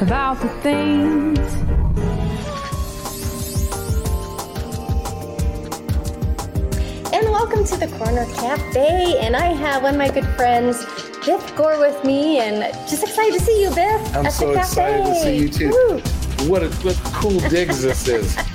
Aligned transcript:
about 0.00 0.40
the 0.40 0.48
things. 0.60 1.38
And 7.12 7.30
welcome 7.30 7.64
to 7.66 7.76
the 7.76 7.88
Corner 7.98 8.24
Cafe. 8.34 9.18
And 9.20 9.36
I 9.36 9.46
have 9.52 9.82
one 9.82 9.94
of 9.94 9.98
my 9.98 10.10
good 10.10 10.26
friends, 10.36 10.84
Biff 11.26 11.54
Gore, 11.54 11.78
with 11.78 12.02
me, 12.04 12.38
and 12.38 12.62
just 12.88 13.02
excited 13.02 13.38
to 13.38 13.44
see 13.44 13.62
you, 13.62 13.68
Biff. 13.74 14.16
I'm 14.16 14.26
at 14.26 14.32
so 14.32 14.52
the 14.52 14.60
excited 14.60 15.04
to 15.04 15.12
cafe. 15.12 15.22
see 15.22 15.36
you 15.36 15.48
too. 15.50 15.68
Woo. 15.68 16.48
What 16.48 16.62
a 16.62 16.70
what 16.82 16.96
cool 17.12 17.38
digs 17.50 17.82
this 17.82 18.08
is. 18.08 18.36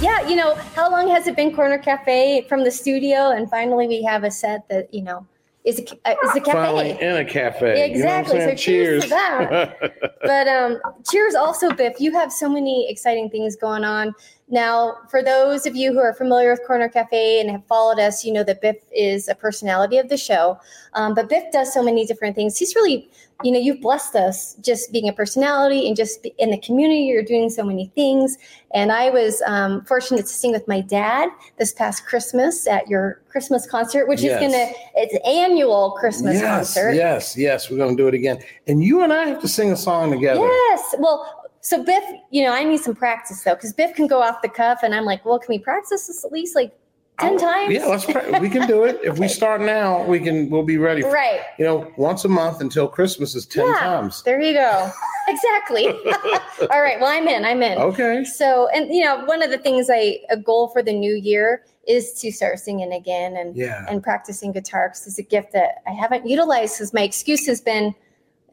Yeah, 0.00 0.26
you 0.26 0.34
know, 0.34 0.54
how 0.74 0.90
long 0.90 1.10
has 1.10 1.26
it 1.26 1.36
been 1.36 1.54
Corner 1.54 1.76
Cafe 1.76 2.46
from 2.48 2.64
the 2.64 2.70
studio? 2.70 3.32
And 3.32 3.50
finally, 3.50 3.86
we 3.86 4.02
have 4.02 4.24
a 4.24 4.30
set 4.30 4.66
that, 4.70 4.94
you 4.94 5.02
know, 5.02 5.26
is 5.64 5.78
a, 5.78 6.10
uh, 6.10 6.14
is 6.24 6.36
a 6.36 6.40
cafe. 6.40 6.52
Finally 6.52 6.90
in 7.00 7.16
a 7.16 7.24
cafe. 7.24 7.90
Exactly. 7.90 8.38
You 8.38 8.46
know 8.46 8.50
So 8.52 8.56
cheers 8.56 9.02
to 9.04 9.08
that. 9.10 10.18
but 10.22 10.48
um, 10.48 10.78
cheers 11.10 11.34
also, 11.34 11.70
Biff. 11.72 12.00
You 12.00 12.12
have 12.12 12.32
so 12.32 12.48
many 12.48 12.90
exciting 12.90 13.28
things 13.30 13.56
going 13.56 13.84
on. 13.84 14.14
Now, 14.50 14.96
for 15.08 15.22
those 15.22 15.64
of 15.64 15.76
you 15.76 15.92
who 15.92 16.00
are 16.00 16.12
familiar 16.12 16.50
with 16.50 16.66
Corner 16.66 16.88
Cafe 16.88 17.40
and 17.40 17.48
have 17.50 17.64
followed 17.66 18.00
us, 18.00 18.24
you 18.24 18.32
know 18.32 18.42
that 18.44 18.60
Biff 18.60 18.76
is 18.92 19.28
a 19.28 19.34
personality 19.34 19.96
of 19.98 20.08
the 20.08 20.16
show. 20.16 20.58
Um, 20.94 21.14
but 21.14 21.28
Biff 21.28 21.52
does 21.52 21.72
so 21.72 21.82
many 21.82 22.04
different 22.04 22.34
things. 22.34 22.58
He's 22.58 22.74
really, 22.74 23.08
you 23.44 23.52
know, 23.52 23.60
you've 23.60 23.80
blessed 23.80 24.16
us 24.16 24.54
just 24.60 24.92
being 24.92 25.08
a 25.08 25.12
personality 25.12 25.86
and 25.86 25.96
just 25.96 26.26
in 26.38 26.50
the 26.50 26.58
community. 26.58 27.02
You're 27.02 27.22
doing 27.22 27.48
so 27.48 27.62
many 27.62 27.92
things. 27.94 28.38
And 28.74 28.90
I 28.90 29.10
was 29.10 29.40
um, 29.46 29.84
fortunate 29.84 30.22
to 30.22 30.26
sing 30.32 30.50
with 30.50 30.66
my 30.66 30.80
dad 30.80 31.28
this 31.58 31.72
past 31.72 32.04
Christmas 32.04 32.66
at 32.66 32.88
your 32.88 33.20
Christmas 33.28 33.68
concert, 33.68 34.08
which 34.08 34.20
Yes. 34.20 34.42
is 34.42 34.48
going 34.48 34.66
to, 34.66 34.74
it's 34.96 35.26
annual 35.26 35.92
Christmas 35.92 36.34
yes, 36.34 36.74
concert. 36.74 36.94
yes, 36.94 37.36
yes. 37.36 37.70
We're 37.70 37.78
gonna 37.78 37.96
do 37.96 38.08
it 38.08 38.14
again. 38.14 38.42
And 38.66 38.82
you 38.82 39.02
and 39.02 39.12
I 39.12 39.26
have 39.26 39.40
to 39.42 39.48
sing 39.48 39.70
a 39.70 39.76
song 39.76 40.10
together. 40.10 40.40
Yes. 40.40 40.94
Well, 40.98 41.39
so 41.60 41.82
Biff, 41.82 42.04
you 42.30 42.42
know, 42.42 42.52
I 42.52 42.64
need 42.64 42.80
some 42.80 42.94
practice 42.94 43.42
though, 43.42 43.54
because 43.54 43.72
Biff 43.72 43.94
can 43.94 44.06
go 44.06 44.22
off 44.22 44.42
the 44.42 44.48
cuff, 44.48 44.80
and 44.82 44.94
I'm 44.94 45.04
like, 45.04 45.24
well, 45.24 45.38
can 45.38 45.52
we 45.52 45.58
practice 45.58 46.06
this 46.06 46.24
at 46.24 46.32
least 46.32 46.54
like 46.56 46.72
ten 47.18 47.34
oh, 47.34 47.38
times? 47.38 47.74
Yeah, 47.74 47.86
let's 47.86 48.06
try. 48.06 48.38
We 48.38 48.48
can 48.48 48.66
do 48.66 48.84
it. 48.84 48.98
If 49.02 49.18
we 49.18 49.28
start 49.40 49.60
now, 49.60 50.02
we 50.04 50.20
can. 50.20 50.48
We'll 50.48 50.64
be 50.64 50.78
ready. 50.78 51.02
For, 51.02 51.10
Right. 51.10 51.40
You 51.58 51.66
know, 51.66 51.92
once 51.98 52.24
a 52.24 52.28
month 52.28 52.60
until 52.62 52.88
Christmas 52.88 53.34
is 53.34 53.44
ten 53.46 53.66
yeah. 53.66 53.80
times. 53.80 54.22
There 54.22 54.40
you 54.40 54.54
go. 54.54 54.90
exactly. 55.28 55.88
All 56.70 56.80
right. 56.80 56.98
Well, 56.98 57.10
I'm 57.10 57.28
in. 57.28 57.44
I'm 57.44 57.62
in. 57.62 57.78
Okay. 57.78 58.24
So, 58.24 58.68
and 58.68 58.92
you 58.92 59.04
know, 59.04 59.24
one 59.26 59.42
of 59.42 59.50
the 59.50 59.58
things 59.58 59.88
I 59.92 60.20
a 60.30 60.36
goal 60.38 60.68
for 60.68 60.82
the 60.82 60.94
new 60.94 61.14
year 61.14 61.64
is 61.86 62.12
to 62.14 62.30
start 62.30 62.58
singing 62.58 62.92
again 62.92 63.36
and 63.36 63.56
Yeah. 63.56 63.84
and 63.88 64.02
practicing 64.02 64.52
guitar 64.52 64.88
because 64.88 65.06
it's 65.06 65.18
a 65.18 65.22
gift 65.22 65.52
that 65.52 65.82
I 65.86 65.90
haven't 65.90 66.26
utilized 66.26 66.76
because 66.76 66.94
my 66.94 67.02
excuse 67.02 67.46
has 67.46 67.60
been 67.60 67.94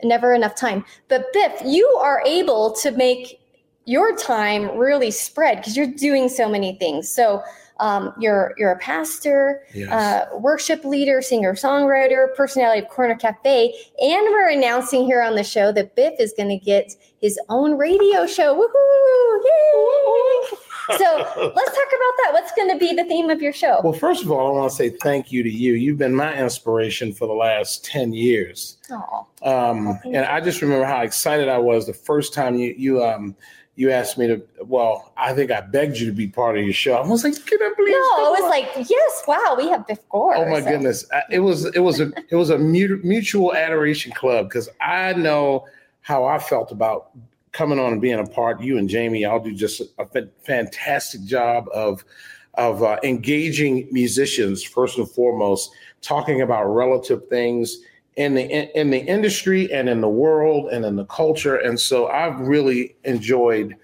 never 0.04 0.34
enough 0.34 0.56
time. 0.56 0.86
But 1.08 1.26
Biff, 1.34 1.62
you 1.66 1.86
are 2.02 2.22
able 2.26 2.74
to 2.82 2.92
make 2.92 3.40
your 3.86 4.16
time 4.18 4.78
really 4.78 5.12
spread 5.12 5.58
because 5.58 5.78
you're 5.78 5.88
doing 5.88 6.28
so 6.30 6.50
many 6.50 6.76
things. 6.78 7.10
So 7.10 7.42
um, 7.80 8.12
you're 8.20 8.54
you're 8.58 8.72
a 8.72 8.78
pastor, 8.80 9.62
Yes. 9.74 9.92
uh, 9.92 10.26
worship 10.40 10.84
leader, 10.84 11.22
singer, 11.22 11.54
songwriter, 11.54 12.36
personality 12.36 12.82
of 12.82 12.90
Corner 12.90 13.16
Cafe, 13.16 13.72
and 14.02 14.28
we're 14.32 14.50
announcing 14.50 15.06
here 15.06 15.22
on 15.22 15.36
the 15.36 15.44
show 15.44 15.72
that 15.74 15.96
Biff 15.96 16.16
is 16.20 16.34
going 16.36 16.50
to 16.50 16.58
get 16.58 16.96
his 17.22 17.40
own 17.50 17.78
radio 17.78 18.26
show. 18.26 18.56
Woohoo! 18.56 19.44
Yay! 19.46 20.58
So 20.98 21.52
let's 21.56 21.72
talk 21.72 21.88
about 21.90 22.14
that. 22.24 22.30
What's 22.32 22.52
going 22.54 22.70
to 22.72 22.78
be 22.78 22.94
the 22.94 23.04
theme 23.06 23.30
of 23.30 23.42
your 23.42 23.54
show? 23.54 23.82
well, 23.84 23.94
first 23.94 24.24
of 24.24 24.32
all, 24.32 24.48
I 24.48 24.60
want 24.60 24.70
to 24.72 24.76
say 24.76 24.90
thank 24.90 25.32
you 25.32 25.44
to 25.44 25.50
you. 25.50 25.74
You've 25.74 25.98
been 25.98 26.16
my 26.16 26.36
inspiration 26.38 27.14
for 27.14 27.28
the 27.28 27.34
last 27.34 27.84
ten 27.86 28.14
years. 28.14 28.78
Aw. 28.92 29.24
Um, 29.44 30.00
and 30.06 30.18
I 30.26 30.40
just 30.42 30.62
remember 30.62 30.86
how 30.86 31.02
excited 31.02 31.50
I 31.50 31.58
was 31.58 31.86
the 31.88 31.94
first 31.94 32.34
time 32.34 32.56
you 32.56 32.74
you 32.78 33.04
um 33.04 33.36
you 33.76 33.92
asked 33.92 34.18
me 34.18 34.28
to. 34.28 34.42
Well, 34.64 35.12
I 35.18 35.34
think 35.34 35.52
I 35.52 35.62
begged 35.62 35.98
you 35.98 36.06
to 36.08 36.12
be 36.12 36.28
part 36.28 36.58
of 36.58 36.64
your 36.64 36.74
show. 36.74 36.94
I 36.96 37.06
was 37.08 37.24
like, 37.24 37.34
can 37.46 37.62
I 37.62 37.72
please? 37.76 37.92
No, 37.92 38.28
it 38.28 38.32
was 38.32 38.44
on?" 38.44 38.50
like, 38.50 38.90
yes, 38.90 39.24
wow, 39.28 39.56
we 39.58 39.68
have 39.70 39.86
Biff 39.86 40.00
Gore. 40.10 40.36
Oh 40.36 40.50
my 40.50 40.62
So- 40.62 40.70
goodness! 40.70 41.06
I- 41.12 41.22
It 41.30 41.40
was 41.40 41.66
it 41.66 41.80
was 41.80 42.00
a 42.00 42.12
it 42.30 42.36
was 42.36 42.50
a 42.50 42.58
mutual 42.58 43.54
adoration 43.54 44.12
club 44.14 44.48
because 44.50 44.70
I 44.82 45.14
know 45.14 45.66
how 46.02 46.24
I 46.26 46.40
felt 46.40 46.72
about 46.72 47.10
coming 47.58 47.80
on 47.80 47.92
and 47.92 48.02
being 48.02 48.20
a 48.20 48.26
part. 48.26 48.62
You 48.62 48.78
and 48.78 48.88
Jamie, 48.88 49.22
y'all 49.22 49.40
do 49.40 49.52
just 49.52 49.82
a 49.98 50.28
fantastic 50.44 51.24
job 51.26 51.68
of 51.74 52.06
of 52.54 52.84
uh, 52.84 52.98
engaging 53.04 53.88
musicians 53.92 54.64
first 54.64 54.98
and 54.98 55.10
foremost, 55.10 55.72
talking 56.02 56.42
about 56.42 56.66
relative 56.66 57.28
things 57.30 57.80
in 58.16 58.36
the 58.36 58.44
in, 58.44 58.70
in 58.76 58.90
the 58.92 59.00
industry 59.00 59.72
and 59.74 59.90
in 59.90 60.02
the 60.02 60.10
world 60.10 60.72
and 60.72 60.86
in 60.86 60.96
the 60.96 61.06
culture. 61.06 61.56
And 61.56 61.80
so 61.80 62.08
I've 62.08 62.40
really 62.40 62.96
enjoyed 63.06 63.76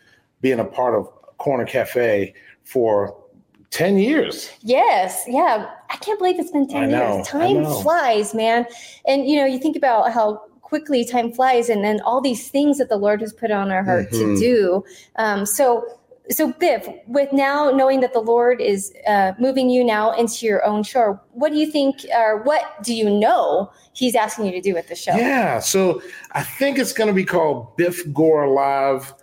being 0.41 0.59
a 0.59 0.65
part 0.65 0.93
of 0.93 1.07
Corner 1.39 1.65
Cafe 1.65 2.35
for 2.63 3.17
ten 3.71 3.97
years. 3.97 4.51
Yes, 4.61 5.23
yeah. 5.27 5.71
I 5.89 5.97
can't 5.97 6.19
believe 6.19 6.39
it's 6.39 6.51
been 6.51 6.67
10 6.67 6.83
I 6.83 6.85
know, 6.87 7.15
years. 7.17 7.27
Time 7.27 7.65
flies, 7.65 8.33
man. 8.33 8.65
And 9.07 9.27
you 9.27 9.35
know, 9.35 9.45
you 9.45 9.59
think 9.59 9.75
about 9.75 10.11
how 10.11 10.43
quickly 10.73 11.05
time 11.05 11.31
flies 11.31 11.69
and 11.69 11.83
then 11.83 12.01
all 12.01 12.19
these 12.19 12.49
things 12.49 12.79
that 12.79 12.89
the 12.89 12.97
Lord 12.97 13.21
has 13.21 13.31
put 13.31 13.51
on 13.51 13.71
our 13.71 13.83
heart 13.83 14.09
to 14.09 14.25
Mhm. 14.25 14.39
do. 14.39 14.83
Um, 15.17 15.45
so 15.45 15.85
so 16.31 16.51
Biff, 16.53 16.87
with 17.05 17.31
now 17.31 17.69
knowing 17.69 17.99
that 17.99 18.13
the 18.13 18.21
Lord 18.21 18.59
is 18.59 18.91
uh, 19.05 19.33
moving 19.37 19.69
you 19.69 19.83
now 19.83 20.13
into 20.13 20.47
your 20.47 20.65
own 20.65 20.81
show, 20.81 21.19
what 21.33 21.51
do 21.51 21.59
you 21.59 21.69
think 21.69 22.05
or 22.17 22.41
what 22.41 22.63
do 22.81 22.95
you 22.95 23.07
know 23.07 23.69
he's 23.93 24.15
asking 24.15 24.45
you 24.47 24.51
to 24.53 24.61
do 24.61 24.73
with 24.73 24.87
the 24.87 24.95
show? 24.95 25.15
Yeah, 25.15 25.59
so 25.59 26.01
I 26.31 26.41
think 26.41 26.79
it's 26.79 26.93
going 26.93 27.09
to 27.09 27.13
be 27.13 27.25
called 27.25 27.77
Biff 27.77 28.11
Gore 28.11 28.47
Live. 28.47 29.13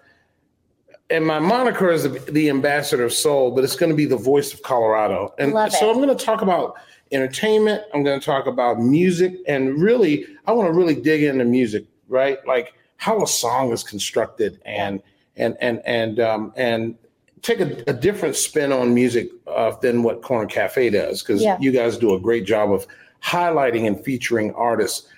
And 1.09 1.27
my 1.27 1.41
moniker 1.41 1.91
is 1.91 2.05
the, 2.05 2.11
the 2.31 2.49
ambassador 2.49 3.05
of 3.07 3.13
soul, 3.13 3.51
but 3.51 3.65
it's 3.65 3.75
going 3.75 3.91
to 3.91 3.97
be 3.97 4.07
the 4.07 4.23
voice 4.33 4.55
of 4.55 4.63
Colorado. 4.63 5.35
And 5.41 5.53
Love 5.53 5.73
so 5.73 5.89
it. 5.89 5.91
I'm 5.91 5.97
going 5.97 6.17
to 6.17 6.25
talk 6.25 6.43
about 6.43 6.77
entertainment. 7.13 7.83
I'm 7.93 8.03
going 8.03 8.19
to 8.19 8.25
talk 8.25 8.47
about 8.47 8.81
music. 8.81 9.35
And 9.47 9.81
really, 9.81 10.27
I 10.47 10.53
want 10.53 10.69
to 10.69 10.73
really 10.73 10.95
dig 10.95 11.23
into 11.23 11.45
music, 11.45 11.87
right? 12.09 12.39
Like 12.47 12.75
how 12.97 13.23
a 13.23 13.27
song 13.27 13.73
is 13.73 13.83
constructed 13.83 14.61
and, 14.65 15.03
and, 15.37 15.57
and, 15.61 15.83
and, 15.85 16.21
um, 16.21 16.53
and 16.57 16.97
take 17.43 17.61
a, 17.61 17.83
a 17.87 17.93
different 17.93 18.37
spin 18.37 18.73
on 18.73 18.95
music 18.95 19.31
uh, 19.47 19.71
than 19.81 20.03
what 20.03 20.23
Corner 20.23 20.47
Cafe 20.47 20.91
does. 20.91 21.23
Cause 21.23 21.43
Yeah. 21.43 21.57
you 21.61 21.73
guys 21.73 21.97
do 21.97 22.15
a 22.15 22.21
great 22.21 22.45
job 22.45 22.73
of 22.73 22.87
highlighting 23.23 23.87
and 23.87 24.03
featuring 24.05 24.53
artists. 24.55 25.09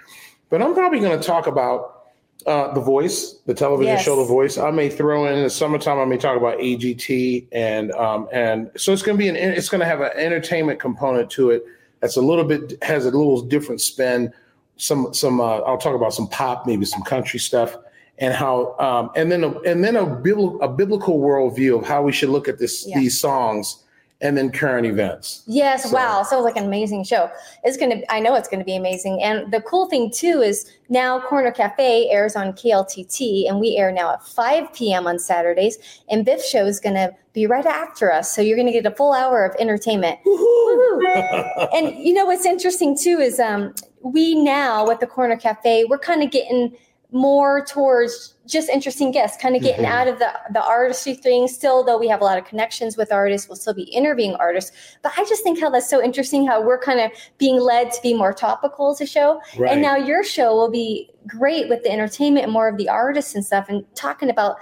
But 0.48 0.62
I'm 0.62 0.74
probably 0.74 1.00
going 1.00 1.18
to 1.18 1.26
talk 1.26 1.46
about 1.46 2.04
uh, 2.46 2.72
The 2.74 2.80
Voice, 2.80 3.38
the 3.46 3.54
television 3.54 3.94
Yes. 3.94 4.04
show 4.04 4.16
The 4.16 4.24
Voice. 4.24 4.58
I 4.58 4.70
may 4.70 4.88
throw 4.88 5.26
in, 5.26 5.34
in 5.36 5.42
the 5.44 5.50
summertime. 5.50 5.98
I 5.98 6.04
may 6.04 6.16
talk 6.18 6.36
about 6.36 6.58
AGT, 6.58 7.46
and 7.52 7.92
um, 7.92 8.28
and 8.32 8.70
so 8.76 8.92
it's 8.92 9.02
going 9.02 9.16
to 9.16 9.18
be 9.22 9.28
an 9.28 9.36
it's 9.36 9.68
going 9.68 9.80
to 9.80 9.86
have 9.86 10.00
an 10.00 10.10
entertainment 10.16 10.80
component 10.80 11.30
to 11.30 11.50
it. 11.50 11.64
That's 12.02 12.16
a 12.16 12.20
little 12.20 12.44
bit 12.44 12.82
has 12.82 13.06
a 13.06 13.10
little 13.10 13.40
different 13.40 13.80
spin. 13.80 14.32
Some 14.76 15.14
some 15.14 15.40
uh, 15.40 15.58
I'll 15.60 15.78
talk 15.78 15.94
about 15.94 16.12
some 16.12 16.28
pop, 16.28 16.66
maybe 16.66 16.84
some 16.84 17.02
country 17.02 17.38
stuff, 17.38 17.76
and 18.18 18.34
how 18.34 18.76
um, 18.78 19.10
and 19.16 19.30
then 19.30 19.44
a, 19.44 19.58
and 19.60 19.82
then 19.82 19.94
a, 19.96 20.04
bibl- 20.04 20.58
a 20.60 20.68
biblical 20.68 21.20
worldview 21.20 21.78
of 21.80 21.86
how 21.86 22.02
we 22.02 22.10
should 22.12 22.28
look 22.28 22.48
at 22.48 22.58
this 22.58 22.84
Yeah. 22.86 22.98
these 22.98 23.18
songs, 23.20 23.84
and 24.22 24.38
then 24.38 24.50
current 24.50 24.86
events. 24.86 25.42
Yes, 25.46 25.84
wow. 25.84 25.90
So- 25.90 25.96
wow. 25.96 26.22
Sounds 26.22 26.44
like 26.44 26.56
an 26.56 26.64
amazing 26.64 27.04
show. 27.04 27.30
It's 27.64 27.76
going 27.76 27.90
to, 27.90 28.12
I 28.12 28.20
know 28.20 28.34
it's 28.36 28.48
going 28.48 28.60
to 28.60 28.64
be 28.64 28.76
amazing. 28.76 29.22
And 29.22 29.52
the 29.52 29.60
cool 29.60 29.86
thing 29.86 30.10
too 30.10 30.40
is 30.40 30.70
now 30.88 31.20
Corner 31.20 31.50
Cafe 31.50 32.08
airs 32.08 32.36
on 32.36 32.52
KLTT 32.52 33.48
and 33.48 33.58
we 33.60 33.76
air 33.76 33.90
now 33.92 34.12
at 34.12 34.24
5 34.26 34.72
p.m. 34.72 35.06
on 35.06 35.18
Saturdays. 35.18 35.78
And 36.08 36.24
Biff 36.24 36.42
Show 36.44 36.64
is 36.64 36.80
going 36.80 36.94
to 36.94 37.14
be 37.32 37.46
right 37.46 37.66
after 37.66 38.12
us. 38.12 38.34
So 38.34 38.40
you're 38.40 38.56
going 38.56 38.66
to 38.66 38.72
get 38.72 38.86
a 38.86 38.94
full 38.94 39.12
hour 39.12 39.44
of 39.44 39.54
entertainment. 39.58 40.20
Woohoo. 40.24 41.68
and 41.74 41.98
you 41.98 42.12
know 42.14 42.24
what's 42.26 42.46
interesting 42.46 42.96
too 42.96 43.18
is 43.18 43.40
um, 43.40 43.74
we 44.02 44.34
now 44.34 44.86
with 44.86 45.00
the 45.00 45.06
Corner 45.06 45.36
Cafe, 45.36 45.84
we're 45.84 45.98
kind 45.98 46.22
of 46.22 46.30
getting 46.30 46.76
more 47.12 47.64
towards 47.64 48.34
just 48.46 48.68
interesting 48.70 49.10
guests, 49.12 49.40
kind 49.40 49.54
of 49.54 49.62
getting 49.62 49.84
Mhm. 49.84 49.90
out 49.90 50.08
of 50.08 50.18
the 50.18 50.30
the 50.50 50.62
artistry 50.62 51.14
thing. 51.14 51.46
Still, 51.46 51.84
though, 51.84 51.98
we 51.98 52.08
have 52.08 52.20
a 52.20 52.24
lot 52.24 52.38
of 52.38 52.44
connections 52.44 52.96
with 52.96 53.12
artists. 53.12 53.48
We'll 53.48 53.56
still 53.56 53.74
be 53.74 53.82
interviewing 53.84 54.34
artists, 54.36 54.72
but 55.02 55.12
I 55.18 55.24
just 55.24 55.42
think 55.44 55.60
how 55.60 55.70
that's 55.70 55.88
so 55.88 56.02
interesting. 56.02 56.46
How 56.46 56.60
we're 56.62 56.78
kind 56.78 57.00
of 57.00 57.10
being 57.38 57.60
led 57.60 57.92
to 57.92 58.02
be 58.02 58.14
more 58.14 58.32
topical 58.32 58.90
as 58.90 59.00
a 59.00 59.06
show, 59.06 59.40
Right. 59.58 59.70
and 59.72 59.82
now 59.82 59.96
your 59.96 60.24
show 60.24 60.54
will 60.56 60.70
be 60.70 61.10
great 61.26 61.68
with 61.68 61.82
the 61.82 61.92
entertainment 61.92 62.44
and 62.44 62.52
more 62.52 62.66
of 62.68 62.78
the 62.78 62.88
artists 62.88 63.34
and 63.34 63.44
stuff, 63.44 63.66
and 63.68 63.84
talking 63.94 64.30
about. 64.30 64.56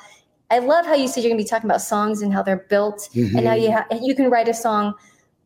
I 0.52 0.58
love 0.58 0.84
how 0.84 0.94
you 0.94 1.06
said 1.06 1.22
you're 1.22 1.30
going 1.30 1.38
to 1.38 1.44
be 1.44 1.48
talking 1.48 1.70
about 1.70 1.80
songs 1.80 2.22
and 2.22 2.32
how 2.34 2.42
they're 2.42 2.66
built, 2.68 3.08
and 3.14 3.46
how 3.46 3.54
Mhm. 3.54 3.60
you 3.62 3.70
ha- 3.70 3.86
you 4.02 4.16
can 4.16 4.28
write 4.30 4.48
a 4.48 4.54
song 4.54 4.94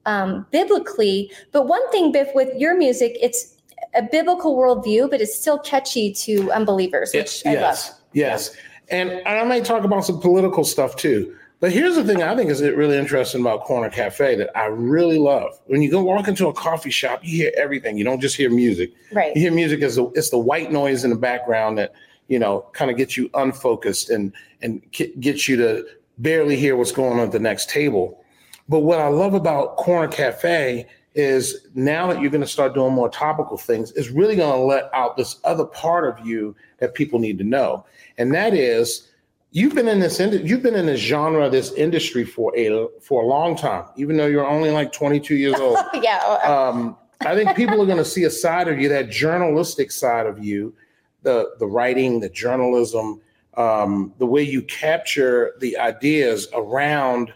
um, 0.07 0.47
biblically. 0.51 1.31
But 1.53 1.67
one 1.67 1.87
thing, 1.91 2.13
Biff, 2.13 2.29
with 2.35 2.49
your 2.57 2.75
music, 2.77 3.17
it's 3.21 3.54
a 3.95 4.03
biblical 4.03 4.57
worldview, 4.57 5.11
but 5.11 5.21
it's 5.21 5.39
still 5.39 5.59
catchy 5.59 6.13
to 6.13 6.51
unbelievers, 6.53 7.13
which 7.15 7.45
I 7.47 7.51
love. 7.51 7.61
yes, 7.61 8.01
yes. 8.13 8.57
And 8.91 9.23
I 9.27 9.43
may 9.45 9.61
talk 9.61 9.85
about 9.85 10.05
some 10.05 10.21
political 10.21 10.65
stuff 10.65 10.97
too. 10.97 11.35
But 11.61 11.73
here's 11.73 11.95
the 11.95 12.05
thing 12.05 12.23
I 12.23 12.37
think 12.37 12.51
is 12.51 12.61
really 12.61 12.99
interesting 12.99 13.41
about 13.41 13.63
Corner 13.65 13.89
Cafe 13.89 14.35
that 14.37 14.51
I 14.57 14.67
really 14.67 15.19
love. 15.19 15.59
When 15.67 15.81
you 15.81 15.91
go 15.91 16.03
walk 16.03 16.29
into 16.29 16.49
a 16.49 16.53
coffee 16.53 16.91
shop, 16.91 17.21
you 17.23 17.37
hear 17.37 17.53
everything. 17.57 17.97
You 17.97 18.05
don't 18.05 18.21
just 18.21 18.37
hear 18.37 18.51
music. 18.51 18.93
Right. 19.13 19.35
You 19.35 19.43
hear 19.43 19.53
music 19.53 19.81
as 19.81 19.97
the, 19.97 20.11
it's 20.11 20.29
the 20.29 20.39
white 20.39 20.71
noise 20.71 21.05
in 21.05 21.11
the 21.11 21.17
background 21.17 21.79
that 21.79 21.95
you 22.29 22.39
know, 22.39 22.67
kind 22.73 22.91
of 22.91 22.97
gets 22.97 23.17
you 23.17 23.31
unfocused 23.35 24.11
and 24.11 24.33
and 24.63 24.83
get 24.93 25.47
you 25.47 25.57
to 25.57 25.85
barely 26.19 26.57
hear 26.57 26.77
what's 26.77 26.93
going 26.93 27.19
on 27.19 27.27
at 27.27 27.33
the 27.33 27.39
next 27.39 27.69
table. 27.69 28.23
But 28.69 28.81
what 28.81 28.99
I 28.99 29.09
love 29.09 29.35
about 29.35 29.77
Corner 29.77 30.09
Cafe 30.09 30.87
is 31.15 31.69
now 31.75 32.09
that 32.09 32.21
you're 32.21 32.31
going 32.31 32.41
to 32.41 32.47
start 32.47 32.75
doing 32.75 32.93
more 32.93 33.09
topical 33.09 33.57
things, 33.57 33.93
is 33.93 34.11
really 34.11 34.37
going 34.37 34.53
to 34.53 34.65
let 34.65 34.91
out 34.93 35.17
this 35.17 35.37
other 35.45 35.65
part 35.65 36.09
of 36.09 36.27
you 36.27 36.55
that 36.79 36.95
people 36.95 37.19
need 37.19 37.39
to 37.39 37.45
know, 37.45 37.85
and 38.19 38.35
that 38.35 38.55
is 38.55 39.09
you've 39.55 39.75
been 39.75 39.89
in 39.89 40.01
this 40.01 40.19
you've 40.19 40.63
been 40.63 40.75
in 40.75 40.87
this 40.87 41.01
genre, 41.01 41.49
this 41.49 41.73
industry 41.73 42.25
for 42.25 42.55
a 42.57 42.89
for 43.01 43.23
a 43.23 43.27
long 43.27 43.57
time, 43.57 43.87
even 43.97 44.17
though 44.17 44.27
you're 44.27 44.47
only 44.47 44.71
like 44.71 44.93
22 44.93 45.37
years 45.37 45.55
old. 45.55 45.79
yeah. 45.95 46.19
Um, 46.45 46.97
I 47.21 47.35
think 47.35 47.57
people 47.57 47.81
are 47.81 47.87
going 47.87 47.99
to 47.99 48.05
see 48.05 48.25
a 48.25 48.31
side 48.31 48.69
of 48.69 48.79
you, 48.79 48.89
that 48.91 49.09
journalistic 49.09 49.91
side 49.91 50.27
of 50.27 50.45
you, 50.45 50.75
the 51.23 51.53
the 51.59 51.67
writing, 51.67 52.21
the 52.21 52.29
journalism, 52.29 53.21
um, 53.57 54.13
the 54.19 54.27
way 54.27 54.43
you 54.43 54.61
capture 54.63 55.55
the 55.61 55.79
ideas 55.79 56.49
around 56.53 57.33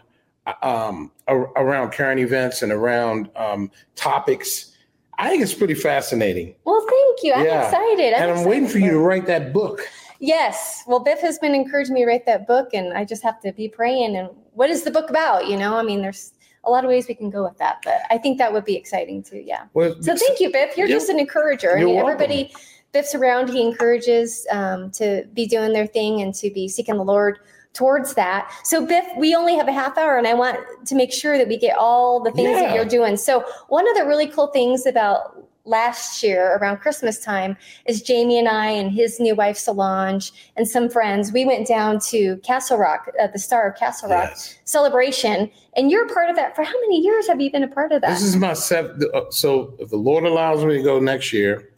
um, 0.61 1.11
around 1.27 1.91
current 1.91 2.19
events 2.19 2.61
and 2.61 2.71
around 2.71 3.29
um, 3.35 3.71
topics. 3.95 4.75
I 5.17 5.29
think 5.29 5.43
it's 5.43 5.53
pretty 5.53 5.73
fascinating. 5.73 6.55
Well, 6.63 6.85
thank 6.89 7.23
you. 7.23 7.33
I'm 7.33 7.45
yeah. 7.45 7.65
excited. 7.65 8.13
I'm 8.13 8.21
and 8.21 8.23
I'm 8.23 8.29
excited 8.29 8.49
waiting 8.49 8.69
for 8.69 8.79
you 8.79 8.91
to 8.91 8.99
write 8.99 9.25
that 9.27 9.51
book. 9.51 9.81
Yes. 10.19 10.83
Well, 10.87 10.99
Biff 10.99 11.19
has 11.21 11.39
been 11.39 11.55
encouraging 11.55 11.93
me 11.93 12.01
to 12.01 12.07
write 12.07 12.25
that 12.25 12.47
book, 12.47 12.69
and 12.73 12.93
I 12.93 13.05
just 13.05 13.23
have 13.23 13.39
to 13.41 13.51
be 13.53 13.67
praying. 13.67 14.15
And 14.15 14.29
what 14.53 14.69
is 14.69 14.83
the 14.83 14.91
book 14.91 15.09
about? 15.09 15.47
You 15.47 15.57
know, 15.57 15.77
I 15.77 15.83
mean, 15.83 16.01
there's 16.01 16.33
a 16.65 16.69
lot 16.69 16.83
of 16.83 16.89
ways 16.89 17.07
we 17.07 17.15
can 17.15 17.29
go 17.29 17.43
with 17.43 17.57
that, 17.57 17.79
but 17.83 18.01
I 18.09 18.17
think 18.17 18.37
that 18.37 18.51
would 18.51 18.65
be 18.65 18.75
exciting 18.75 19.23
too. 19.23 19.41
Yeah. 19.45 19.65
Well, 19.73 19.95
so 20.01 20.15
thank 20.15 20.39
you, 20.39 20.51
Biff. 20.51 20.77
You're 20.77 20.87
just 20.87 21.09
an 21.09 21.19
encourager. 21.19 21.77
I 21.77 21.83
mean, 21.83 21.97
everybody 21.97 22.53
Biff's 22.91 23.13
around, 23.13 23.49
he 23.49 23.61
encourages 23.61 24.47
um, 24.51 24.91
to 24.91 25.25
be 25.33 25.45
doing 25.45 25.73
their 25.73 25.87
thing 25.87 26.21
and 26.21 26.33
to 26.35 26.49
be 26.49 26.67
seeking 26.67 26.97
the 26.97 27.03
Lord 27.03 27.39
towards 27.73 28.15
that. 28.15 28.51
So, 28.63 28.85
Biff, 28.85 29.05
we 29.17 29.35
only 29.35 29.55
have 29.55 29.67
a 29.67 29.71
half 29.71 29.97
hour, 29.97 30.17
and 30.17 30.27
I 30.27 30.33
want 30.33 30.57
to 30.85 30.95
make 30.95 31.13
sure 31.13 31.37
that 31.37 31.47
we 31.47 31.57
get 31.57 31.77
all 31.77 32.21
the 32.21 32.31
things 32.31 32.49
yeah. 32.49 32.61
that 32.61 32.75
you're 32.75 32.85
doing. 32.85 33.17
So, 33.17 33.45
one 33.67 33.89
of 33.89 33.95
the 33.95 34.05
really 34.05 34.27
cool 34.27 34.47
things 34.47 34.85
about 34.85 35.39
last 35.69 36.23
year 36.23 36.57
around 36.57 36.77
Christmas 36.77 37.19
time 37.19 37.55
is 37.85 38.01
Jamie 38.01 38.39
and 38.39 38.47
I 38.47 38.67
and 38.67 38.91
his 38.91 39.19
new 39.19 39.35
wife 39.35 39.57
Solange 39.57 40.31
and 40.57 40.67
some 40.67 40.89
friends. 40.89 41.31
We 41.31 41.45
went 41.45 41.67
down 41.67 41.99
to 42.09 42.37
Castle 42.37 42.77
Rock, 42.77 43.11
uh, 43.21 43.27
the 43.27 43.39
Star 43.39 43.69
of 43.69 43.77
Castle 43.77 44.09
Rock 44.09 44.31
yes. 44.31 44.59
celebration, 44.65 45.51
and 45.75 45.91
you're 45.91 46.07
part 46.07 46.29
of 46.29 46.35
that. 46.35 46.55
For 46.55 46.63
how 46.63 46.73
many 46.81 47.01
years 47.01 47.27
have 47.27 47.39
you 47.39 47.51
been 47.51 47.63
a 47.63 47.67
part 47.67 47.91
of 47.91 48.01
that? 48.01 48.09
This 48.09 48.23
is 48.23 48.35
my 48.35 48.53
seventh. 48.53 49.03
Uh, 49.13 49.29
so 49.29 49.73
if 49.79 49.89
the 49.89 49.97
Lord 49.97 50.25
allows 50.25 50.65
me 50.65 50.77
to 50.77 50.83
go 50.83 50.99
next 50.99 51.31
year, 51.31 51.69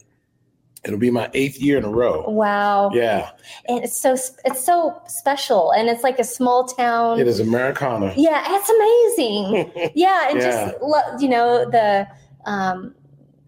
it'll 0.84 0.98
be 0.98 1.10
my 1.10 1.30
eighth 1.34 1.58
year 1.60 1.78
in 1.78 1.84
a 1.84 1.90
row. 1.90 2.28
Wow. 2.28 2.90
Yeah. 2.92 3.30
And 3.68 3.84
it's 3.84 3.96
so 3.96 4.12
it's 4.44 4.64
so 4.64 5.00
special, 5.06 5.70
and 5.72 5.88
it's 5.88 6.02
like 6.02 6.18
a 6.18 6.24
small 6.24 6.64
town. 6.64 7.20
It 7.20 7.28
is 7.28 7.40
Americana. 7.40 8.12
Yeah, 8.16 8.42
it's 8.46 8.68
amazing. 8.68 9.92
yeah, 9.94 10.30
and 10.30 10.38
yeah. 10.40 10.72
just 10.72 11.22
you 11.22 11.28
know 11.28 11.68
the. 11.70 12.06
Um, 12.44 12.94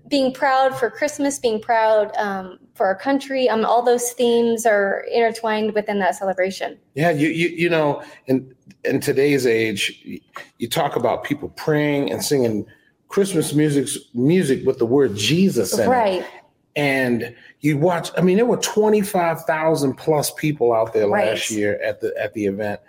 being 0.07 0.33
proud 0.33 0.79
for 0.79 0.91
Christmas, 0.91 1.39
being 1.39 1.61
proud 1.61 2.15
um, 2.17 2.59
for 2.75 2.87
our 2.87 2.95
country. 2.95 3.49
Um, 3.49 3.65
all 3.65 3.83
those 3.83 4.13
themes 4.13 4.67
are 4.67 5.05
intertwined 5.11 5.75
within 5.75 5.99
that 6.01 6.15
celebration. 6.15 6.79
Yeah, 6.95 7.11
you 7.11 7.29
you 7.29 7.49
you 7.49 7.71
know, 7.71 8.03
in 8.27 8.55
in 8.85 9.01
today's 9.01 9.47
age, 9.47 10.21
you 10.59 10.69
talk 10.69 10.95
about 10.95 11.25
people 11.25 11.49
praying 11.51 12.13
and 12.13 12.23
singing 12.23 12.67
Christmas 13.09 13.55
music 13.55 13.89
music 14.15 14.67
with 14.67 14.79
the 14.79 14.87
word 14.87 15.17
Jesus 15.17 15.77
in 15.79 15.89
right. 15.89 16.21
it. 16.21 16.27
And 16.77 17.35
you 17.61 17.79
watch. 17.79 18.11
I 18.19 18.21
mean, 18.21 18.37
there 18.37 18.47
were 18.47 18.57
twenty 18.57 19.01
five 19.01 19.43
thousand 19.45 19.95
plus 19.95 20.31
people 20.33 20.73
out 20.73 20.93
there 20.93 21.09
right. 21.09 21.29
last 21.29 21.51
year 21.51 21.81
at 21.83 22.01
the 22.01 22.13
at 22.21 22.35
the 22.35 22.47
event, 22.47 22.81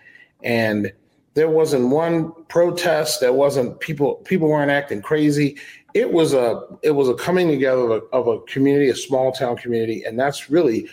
and 0.43 0.91
there 1.35 1.49
wasn't 1.49 1.89
one 1.89 2.31
protest. 2.45 3.19
There 3.19 3.33
wasn't 3.33 3.79
people. 3.79 4.15
People 4.25 4.49
weren't 4.49 4.71
acting 4.71 5.01
crazy 5.01 5.57
it 5.95 6.11
was 6.11 6.33
a 6.33 6.61
it 6.83 6.91
was 6.91 7.07
a 7.07 7.15
coming 7.15 7.47
together 7.47 7.81
of 7.81 7.91
a, 7.91 8.05
of 8.15 8.27
a 8.27 8.39
community, 8.41 8.89
a 8.89 8.95
small 8.95 9.31
town 9.31 9.55
community, 9.55 10.03
and 10.03 10.19
that's 10.19 10.49
really 10.51 10.87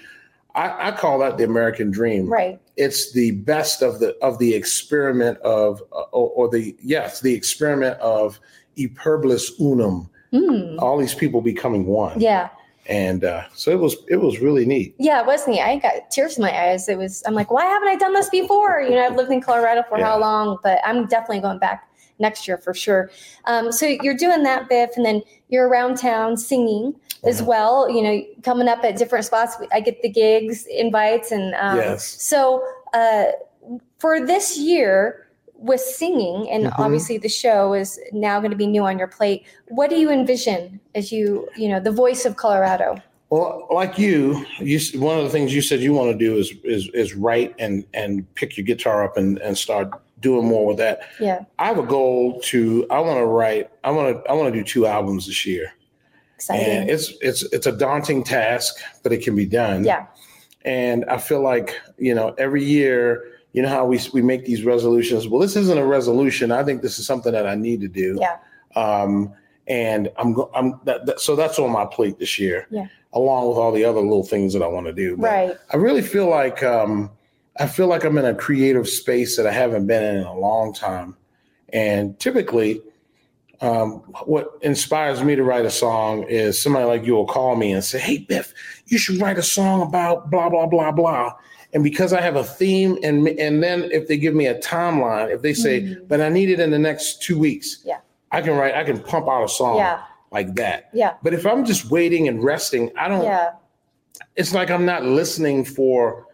I, 0.55 0.89
I, 0.89 0.93
call 0.93 1.19
that 1.19 1.39
the 1.39 1.45
American 1.45 1.91
dream. 1.91 2.29
Right. 2.29 2.61
It's 2.77 3.13
the 3.13 3.33
best 3.33 3.83
of 3.83 3.99
the 3.99 4.17
of 4.23 4.39
the 4.39 4.55
experiment 4.55 5.39
of 5.39 5.83
uh, 5.93 6.03
or, 6.13 6.31
or, 6.31 6.49
the 6.49 6.77
yes 6.83 7.21
the 7.21 7.35
experiment 7.35 7.99
of 7.99 8.39
e 8.77 8.87
pluribus 8.87 9.53
unum. 9.61 10.09
Mm. 10.33 10.79
All 10.79 10.97
these 10.99 11.15
people 11.15 11.43
becoming 11.43 11.87
one. 11.87 12.21
Yeah. 12.21 12.49
And 12.93 13.25
uh, 13.25 13.45
so 13.55 13.71
it 13.71 13.79
was 13.79 13.97
it 14.09 14.17
was 14.17 14.41
really 14.41 14.67
neat. 14.67 14.95
Yeah, 14.99 15.21
it 15.21 15.27
was 15.27 15.49
neat. 15.49 15.63
I 15.63 15.79
got 15.79 16.11
tears 16.11 16.37
in 16.37 16.43
my 16.43 16.55
eyes. 16.55 16.91
It 16.91 16.99
was 16.99 17.23
I'm 17.27 17.33
like, 17.33 17.51
why 17.51 17.65
haven't 17.65 17.89
I 17.89 17.97
done 17.97 18.13
this 18.13 18.29
before? 18.29 18.83
You 18.83 18.91
know, 18.91 19.07
I've 19.07 19.17
lived 19.17 19.33
in 19.33 19.41
Colorado 19.41 19.83
for 19.89 19.99
yeah. 19.99 20.05
how 20.05 20.19
long, 20.19 20.59
but 20.63 20.79
I'm 20.85 21.07
definitely 21.07 21.41
going 21.41 21.59
back 21.59 21.89
next 22.19 22.47
year 22.47 22.59
for 22.59 22.75
sure. 22.75 23.11
Um, 23.47 23.73
so 23.73 23.87
you're 23.87 24.17
doing 24.17 24.43
that, 24.43 24.69
Biff, 24.69 24.91
and 24.97 25.07
then 25.07 25.23
you're 25.49 25.69
around 25.69 25.97
town 25.97 26.37
singing 26.37 26.95
as 27.25 27.43
well. 27.43 27.89
You 27.89 28.03
know, 28.03 28.23
coming 28.43 28.69
up 28.69 28.85
at 28.85 28.99
different 28.99 29.25
spots. 29.25 29.57
I 29.73 29.81
get 29.81 30.03
the 30.03 30.11
gigs, 30.11 30.67
invites, 30.67 31.33
and 31.33 31.55
um, 31.55 31.79
yes. 31.79 32.23
So 32.23 32.63
uh, 32.93 33.29
for 33.99 34.25
this 34.27 34.59
year 34.59 35.22
with 35.63 35.81
singing, 35.81 36.51
and 36.51 36.67
mm-hmm. 36.67 36.83
obviously 36.83 37.19
the 37.19 37.29
show 37.29 37.73
is 37.73 37.99
now 38.13 38.41
going 38.41 38.51
to 38.51 38.57
be 38.57 38.67
new 38.67 38.85
on 38.85 38.99
your 38.99 39.09
plate. 39.09 39.47
What 39.69 39.91
do 39.91 39.97
you 39.97 40.11
envision 40.11 40.81
as 40.95 41.13
you, 41.13 41.49
you 41.57 41.69
know, 41.69 41.81
the 41.81 41.93
voice 41.93 42.25
of 42.25 42.37
Colorado? 42.37 43.01
Well, 43.31 43.67
like 43.71 43.99
you, 43.99 44.45
you 44.59 44.79
one 45.01 45.17
of 45.19 45.25
the 45.25 45.31
things 45.31 45.55
you 45.55 45.63
said 45.63 45.81
you 45.81 45.95
want 45.95 46.13
to 46.13 46.19
do 46.19 46.37
is 46.37 46.53
is 46.65 46.91
is 46.93 47.15
write 47.15 47.55
and 47.59 47.85
and 47.95 48.33
pick 48.35 48.59
your 48.59 48.67
guitar 48.67 49.05
up 49.05 49.17
and 49.17 49.39
and 49.39 49.57
start 49.57 49.91
doing 50.21 50.47
more 50.47 50.67
with 50.67 50.77
that. 50.77 51.09
Yeah. 51.19 51.45
I 51.59 51.67
have 51.67 51.79
a 51.79 51.87
goal 51.87 52.41
to 52.43 52.87
I 52.91 53.01
want 53.01 53.19
to 53.19 53.25
write 53.25 53.71
I 53.85 53.91
want 53.91 54.23
to 54.23 54.31
I 54.31 54.35
want 54.35 54.53
to 54.53 54.59
do 54.59 54.63
two 54.63 54.87
albums 54.87 55.27
this 55.27 55.47
year. 55.47 55.73
Exciting. 56.35 56.67
And 56.67 56.91
it's 56.91 57.15
it's 57.23 57.43
it's 57.55 57.67
a 57.67 57.73
daunting 57.73 58.23
task, 58.23 58.77
but 59.03 59.13
it 59.13 59.23
can 59.23 59.35
be 59.35 59.47
done. 59.47 59.85
Yeah. 59.85 60.09
And 60.65 61.05
I 61.07 61.19
feel 61.19 61.43
like, 61.43 61.81
you 61.99 62.15
know, 62.15 62.35
every 62.39 62.63
year, 62.63 63.32
you 63.53 63.63
know 63.63 63.69
how 63.69 63.85
we 63.85 64.01
we 64.13 64.23
make 64.23 64.45
these 64.45 64.65
resolutions. 64.65 65.29
Well, 65.29 65.41
this 65.41 65.57
isn't 65.57 65.79
a 65.79 65.85
resolution. 65.85 66.51
I 66.53 66.65
think 66.65 66.83
this 66.83 66.99
is 66.99 67.07
something 67.07 67.33
that 67.33 67.47
I 67.47 67.55
need 67.55 67.81
to 67.83 67.89
do. 67.89 68.19
Yeah. 68.21 68.39
Um 68.75 69.35
and 69.67 70.11
I'm 70.17 70.37
I'm 70.55 70.81
that, 70.85 71.07
that, 71.07 71.21
so 71.21 71.37
that's 71.37 71.59
on 71.59 71.71
my 71.71 71.85
plate 71.85 72.19
this 72.19 72.39
year. 72.39 72.67
Yeah. 72.71 72.87
Along 73.13 73.49
with 73.49 73.59
all 73.59 73.73
the 73.73 73.85
other 73.85 74.01
little 74.01 74.25
things 74.25 74.53
that 74.55 74.63
I 74.63 74.67
want 74.67 74.87
to 74.87 74.93
do. 74.93 75.17
But 75.17 75.31
right. 75.31 75.57
I 75.71 75.77
really 75.77 76.03
feel 76.03 76.29
like 76.29 76.63
um 76.63 77.11
I 77.59 77.67
feel 77.67 77.87
like 77.87 78.05
I'm 78.05 78.17
in 78.17 78.25
a 78.25 78.35
creative 78.35 78.89
space 78.89 79.37
that 79.37 79.47
I 79.47 79.53
haven't 79.53 79.87
been 79.87 80.03
in 80.03 80.17
in 80.17 80.25
a 80.25 80.37
long 80.37 80.73
time. 80.73 81.17
And 81.73 82.19
typically, 82.19 82.83
um, 83.61 84.01
what 84.25 84.59
inspires 84.63 85.23
me 85.23 85.37
to 85.37 85.45
write 85.45 85.65
a 85.65 85.71
song 85.71 86.25
is 86.25 86.61
somebody 86.61 86.85
like 86.85 87.07
you 87.07 87.15
will 87.15 87.27
call 87.27 87.55
me 87.57 87.73
and 87.73 87.85
say, 87.85 87.99
Hey, 87.99 88.19
Biff, 88.19 88.53
you 88.87 88.99
should 88.99 89.21
write 89.21 89.39
a 89.39 89.43
song 89.43 89.83
about 89.83 90.31
blah, 90.31 90.49
blah, 90.49 90.67
blah, 90.67 90.91
blah. 90.91 91.35
And 91.75 91.83
because 91.83 92.13
I 92.13 92.21
have 92.21 92.37
a 92.37 92.45
theme, 92.45 92.99
and 93.03 93.27
and 93.29 93.63
then 93.63 93.85
if 93.93 94.07
they 94.07 94.19
give 94.19 94.35
me 94.35 94.47
a 94.47 94.59
timeline, 94.61 95.33
if 95.33 95.41
they 95.41 95.55
say, 95.55 95.81
mm-hmm. 95.81 96.05
but 96.07 96.21
I 96.21 96.29
need 96.29 96.51
it 96.51 96.61
in 96.61 96.71
the 96.71 96.79
next 96.79 97.23
two 97.23 97.39
weeks, 97.39 97.83
yeah, 97.85 98.01
I 98.31 98.43
can 98.43 98.57
write, 98.57 98.75
I 98.75 98.85
can 98.85 99.01
pump 99.01 99.29
out 99.29 99.45
a 99.45 99.49
song 99.49 99.79
yeah. 99.79 100.03
like 100.31 100.55
that. 100.57 100.91
Yeah. 100.93 101.15
But 101.23 101.33
if 101.33 101.47
I'm 101.47 101.65
just 101.65 101.91
waiting 101.91 102.29
and 102.29 102.45
resting, 102.45 102.91
I 102.99 103.09
don't, 103.09 103.25
yeah. 103.25 103.53
it's 104.37 104.53
like 104.53 104.71
I'm 104.71 104.85
not 104.85 105.05
listening 105.05 105.65
for 105.65 106.27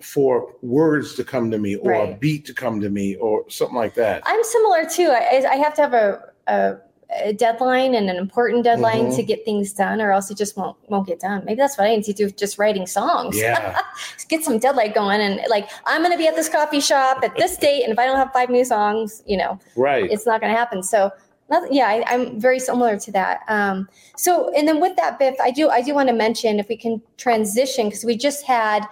for 0.00 0.54
words 0.62 1.14
to 1.16 1.24
come 1.24 1.50
to 1.50 1.58
me 1.58 1.76
or 1.76 1.90
right. 1.90 2.10
a 2.10 2.16
beat 2.16 2.44
to 2.46 2.54
come 2.54 2.80
to 2.80 2.88
me 2.88 3.16
or 3.16 3.48
something 3.50 3.76
like 3.76 3.94
that. 3.94 4.22
I'm 4.26 4.44
similar 4.44 4.86
too. 4.88 5.10
I, 5.10 5.44
I 5.50 5.56
have 5.56 5.74
to 5.74 5.82
have 5.82 5.92
a, 5.92 6.32
a, 6.46 6.76
a, 7.10 7.32
deadline 7.32 7.94
and 7.94 8.10
an 8.10 8.16
important 8.16 8.64
deadline 8.64 9.06
mm-hmm. 9.06 9.16
to 9.16 9.22
get 9.22 9.44
things 9.44 9.72
done, 9.72 10.00
or 10.00 10.12
else 10.12 10.30
it 10.30 10.36
just 10.36 10.56
won't 10.56 10.76
won't 10.88 11.06
get 11.06 11.20
done. 11.20 11.44
Maybe 11.44 11.56
that's 11.56 11.78
what 11.78 11.86
I 11.86 11.96
need 11.96 12.04
to 12.04 12.12
do, 12.12 12.30
just 12.30 12.58
writing 12.58 12.86
songs. 12.86 13.36
Yeah, 13.36 13.80
get 14.28 14.44
some 14.44 14.58
deadline 14.58 14.92
going, 14.92 15.20
and 15.20 15.40
like 15.48 15.68
I'm 15.86 16.02
going 16.02 16.12
to 16.12 16.18
be 16.18 16.26
at 16.26 16.36
this 16.36 16.48
coffee 16.48 16.80
shop 16.80 17.20
at 17.22 17.36
this 17.36 17.56
date, 17.56 17.82
and 17.82 17.92
if 17.92 17.98
I 17.98 18.06
don't 18.06 18.16
have 18.16 18.32
five 18.32 18.50
new 18.50 18.64
songs, 18.64 19.22
you 19.26 19.36
know, 19.36 19.58
right, 19.76 20.10
it's 20.10 20.26
not 20.26 20.40
going 20.40 20.52
to 20.52 20.58
happen. 20.58 20.82
So 20.82 21.12
yeah, 21.70 21.88
I, 21.88 22.14
am 22.14 22.38
very 22.38 22.58
similar 22.58 22.98
to 22.98 23.12
that. 23.12 23.40
Um, 23.48 23.88
so, 24.16 24.52
and 24.54 24.68
then 24.68 24.80
with 24.80 24.96
that, 24.96 25.18
Biff, 25.18 25.36
I 25.40 25.50
do 25.50 25.70
I 25.70 25.82
do 25.82 25.94
want 25.94 26.08
to 26.08 26.14
mention 26.14 26.58
if 26.58 26.68
we 26.68 26.76
can 26.76 27.00
transition 27.16 27.86
because 27.86 28.04
we 28.04 28.16
just 28.16 28.44
had 28.44 28.86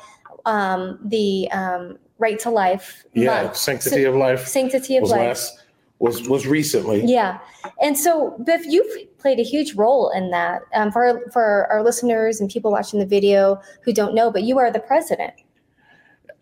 um, 0.47 0.99
the 1.05 1.51
um, 1.53 1.99
right 2.19 2.39
to 2.41 2.51
life. 2.51 3.05
Yeah, 3.13 3.45
month. 3.45 3.57
sanctity 3.57 4.03
so, 4.05 4.11
of 4.11 4.17
life. 4.17 4.47
Sanctity 4.47 4.97
of 4.97 5.05
life. 5.05 5.19
Last, 5.21 5.63
was 5.99 6.29
was 6.29 6.47
recently. 6.47 7.05
Yeah, 7.05 7.39
and 7.81 7.97
so 7.97 8.37
Biff, 8.45 8.65
you've 8.67 9.19
played 9.19 9.39
a 9.39 9.45
huge 9.45 9.75
role 9.75 10.11
in 10.11 10.31
that 10.31 10.63
um, 10.75 10.93
for 10.93 11.07
our, 11.07 11.21
for 11.33 11.67
our 11.71 11.83
listeners 11.83 12.41
and 12.41 12.51
people 12.51 12.71
watching 12.71 13.01
the 13.01 13.07
video 13.07 13.61
who 13.83 13.93
don't 13.93 14.15
know. 14.15 14.31
But 14.31 14.43
you 14.43 14.59
are 14.59 14.71
the 14.71 14.81
president. 14.81 15.35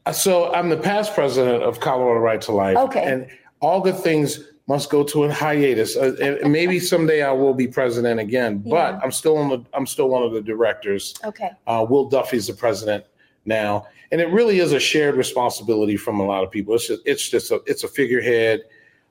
Uh, 0.07 0.13
so 0.13 0.53
I'm 0.53 0.69
the 0.69 0.77
past 0.77 1.15
president 1.15 1.63
of 1.63 1.81
Colorado 1.81 2.21
Right 2.21 2.41
to 2.43 2.53
Life. 2.53 2.77
Okay. 2.77 3.05
And 3.05 3.29
all 3.61 3.81
good 3.81 3.97
things 3.97 4.41
must 4.67 4.91
go 4.91 5.05
to 5.05 5.25
a 5.25 5.33
hiatus. 5.33 5.97
Uh, 5.97 6.15
and 6.21 6.53
maybe 6.53 6.81
someday 6.81 7.23
I 7.23 7.33
will 7.33 7.55
be 7.55 7.67
president 7.67 8.21
again, 8.21 8.59
but 8.59 8.95
yeah. 8.95 9.01
I'm 9.03 9.13
still 9.13 9.37
on 9.37 9.51
the 9.51 9.65
I'm 9.75 9.87
still 9.87 10.09
one 10.09 10.23
of 10.23 10.33
the 10.33 10.41
directors. 10.41 11.15
Okay. 11.25 11.51
Uh, 11.67 11.87
Will 11.89 12.09
Duffy's 12.09 12.47
the 12.47 12.55
president 12.55 13.05
now, 13.45 13.87
and 14.11 14.21
it 14.21 14.29
really 14.31 14.61
is 14.61 14.73
a 14.73 14.81
shared 14.81 15.17
responsibility 15.17 15.97
from 15.97 16.19
a 16.19 16.25
lot 16.25 16.45
of 16.45 16.51
people. 16.51 16.75
It's 16.75 16.89
just, 16.89 17.03
it's 17.05 17.29
just 17.29 17.51
a 17.51 17.63
it's 17.67 17.85
a 17.85 17.89
figurehead, 17.89 18.63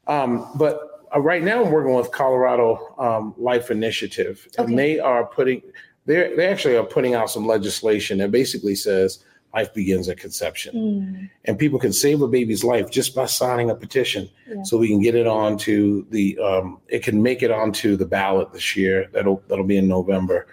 um, 0.08 0.50
but 0.56 1.06
uh, 1.16 1.20
right 1.20 1.44
now 1.44 1.64
I'm 1.64 1.72
working 1.72 1.94
with 1.94 2.12
Colorado 2.12 2.96
um, 2.98 3.34
Life 3.38 3.72
Initiative, 3.72 4.48
Okay. 4.58 4.64
and 4.70 4.78
they 4.78 5.00
are 5.00 5.26
putting 5.26 5.62
they 6.06 6.34
they 6.36 6.48
actually 6.48 6.76
are 6.76 6.84
putting 6.84 7.14
out 7.14 7.30
some 7.30 7.46
legislation 7.48 8.18
that 8.20 8.32
basically 8.32 8.76
says 8.76 9.24
life 9.54 9.72
begins 9.74 10.10
at 10.10 10.18
conception, 10.18 10.74
Mm, 10.76 11.30
and 11.46 11.60
people 11.60 11.78
can 11.78 11.94
save 11.94 12.22
a 12.24 12.28
baby's 12.28 12.64
life 12.64 12.90
just 12.90 13.14
by 13.16 13.26
signing 13.28 13.70
a 13.70 13.76
petition, 13.76 14.28
Yeah. 14.50 14.64
so 14.64 14.78
we 14.80 14.88
can 14.88 15.00
get 15.00 15.14
it 15.16 15.28
onto 15.28 16.06
the 16.10 16.38
um, 16.40 16.80
it 16.90 17.04
can 17.04 17.22
make 17.22 17.44
it 17.44 17.52
onto 17.52 17.96
the 17.96 18.06
ballot 18.06 18.52
this 18.52 18.76
year. 18.76 19.08
That'll 19.14 19.44
that'll 19.48 19.66
be 19.66 19.78
in 19.78 19.88
November. 19.88 20.48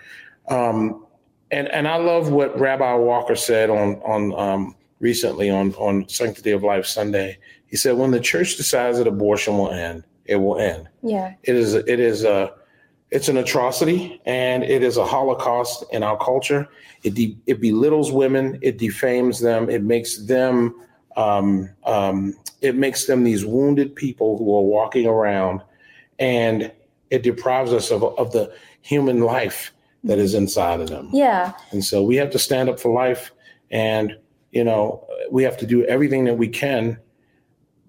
Um, 0.49 1.07
and 1.50 1.69
and 1.69 1.88
I 1.88 1.97
love 1.97 2.30
what 2.30 2.59
Rabbi 2.61 2.95
Walker 2.95 3.35
said 3.37 3.71
on 3.71 3.97
on 4.04 4.33
um, 4.38 4.76
recently 5.00 5.49
on 5.50 5.73
on 5.75 6.07
Sanctity 6.09 6.50
of 6.52 6.62
Life 6.62 6.87
Sunday. 6.87 7.38
He 7.70 7.76
said, 7.76 7.96
"When 7.96 8.10
the 8.10 8.20
church 8.20 8.56
decides 8.56 8.98
that 8.98 9.06
abortion 9.06 9.56
will 9.56 9.70
end, 9.70 10.04
it 10.26 10.36
will 10.36 10.58
end. 10.58 10.88
yeah. 11.02 11.34
It 11.42 11.56
is 11.56 11.74
it 11.74 12.00
is 12.00 12.24
a 12.24 12.52
it's 13.10 13.28
an 13.28 13.36
atrocity 13.36 14.20
and 14.24 14.62
it 14.62 14.82
is 14.84 14.96
a 14.96 15.04
holocaust 15.04 15.84
in 15.90 16.02
our 16.02 16.16
culture. 16.18 16.68
It 17.02 17.14
de- 17.14 17.36
it 17.46 17.60
belittles 17.60 18.12
women. 18.12 18.58
It 18.62 18.78
defames 18.78 19.40
them. 19.40 19.68
It 19.68 19.82
makes 19.82 20.18
them 20.26 20.74
um, 21.16 21.70
um, 21.84 22.34
it 22.60 22.76
makes 22.76 23.06
them 23.06 23.24
these 23.24 23.44
wounded 23.44 23.96
people 23.96 24.38
who 24.38 24.54
are 24.56 24.62
walking 24.62 25.06
around, 25.06 25.62
and 26.18 26.70
it 27.10 27.22
deprives 27.22 27.72
us 27.72 27.90
of 27.90 28.02
of 28.02 28.32
the 28.32 28.52
human 28.82 29.20
life 29.20 29.72
that 30.04 30.18
is 30.18 30.34
inside 30.34 30.80
of 30.80 30.88
them. 30.88 31.10
Yeah. 31.12 31.52
And 31.72 31.84
so 31.84 32.02
we 32.02 32.16
have 32.16 32.30
to 32.30 32.38
stand 32.38 32.68
up 32.68 32.80
for 32.80 32.92
life 32.92 33.32
and 33.70 34.16
you 34.50 34.64
know 34.64 35.06
we 35.30 35.42
have 35.42 35.56
to 35.58 35.66
do 35.66 35.84
everything 35.84 36.24
that 36.24 36.38
we 36.38 36.48
can 36.48 36.98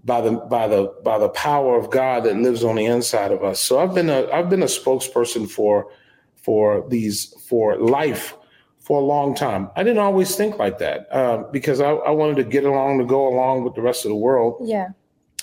by 0.04 0.22
the 0.22 0.32
by 0.32 0.68
the 0.68 0.94
by 1.04 1.18
the 1.18 1.30
power 1.30 1.78
of 1.78 1.92
God 1.92 2.24
that 2.24 2.36
lives 2.36 2.64
on 2.64 2.76
the 2.76 2.86
inside 2.86 3.32
of 3.32 3.44
us. 3.44 3.60
So 3.60 3.80
I've 3.80 3.94
been 3.94 4.10
a 4.10 4.30
I've 4.32 4.50
been 4.50 4.64
a 4.64 4.68
spokesperson 4.68 5.50
for 5.50 5.92
for 6.36 6.86
these 6.90 7.34
for 7.48 7.78
life 7.78 8.36
for 8.80 9.00
a 9.00 9.04
long 9.04 9.36
time. 9.36 9.70
I 9.76 9.84
didn't 9.84 10.00
always 10.00 10.36
think 10.36 10.58
like 10.58 10.80
that 10.80 11.08
uh, 11.12 11.44
because 11.52 11.80
I, 11.82 11.92
I 11.92 12.12
wanted 12.12 12.38
to 12.38 12.44
get 12.44 12.64
along 12.64 12.98
to 13.00 13.06
go 13.06 13.28
along 13.28 13.64
with 13.64 13.76
the 13.76 13.82
rest 13.82 14.06
of 14.06 14.10
the 14.10 14.16
world. 14.16 14.58
Yeah. 14.64 14.90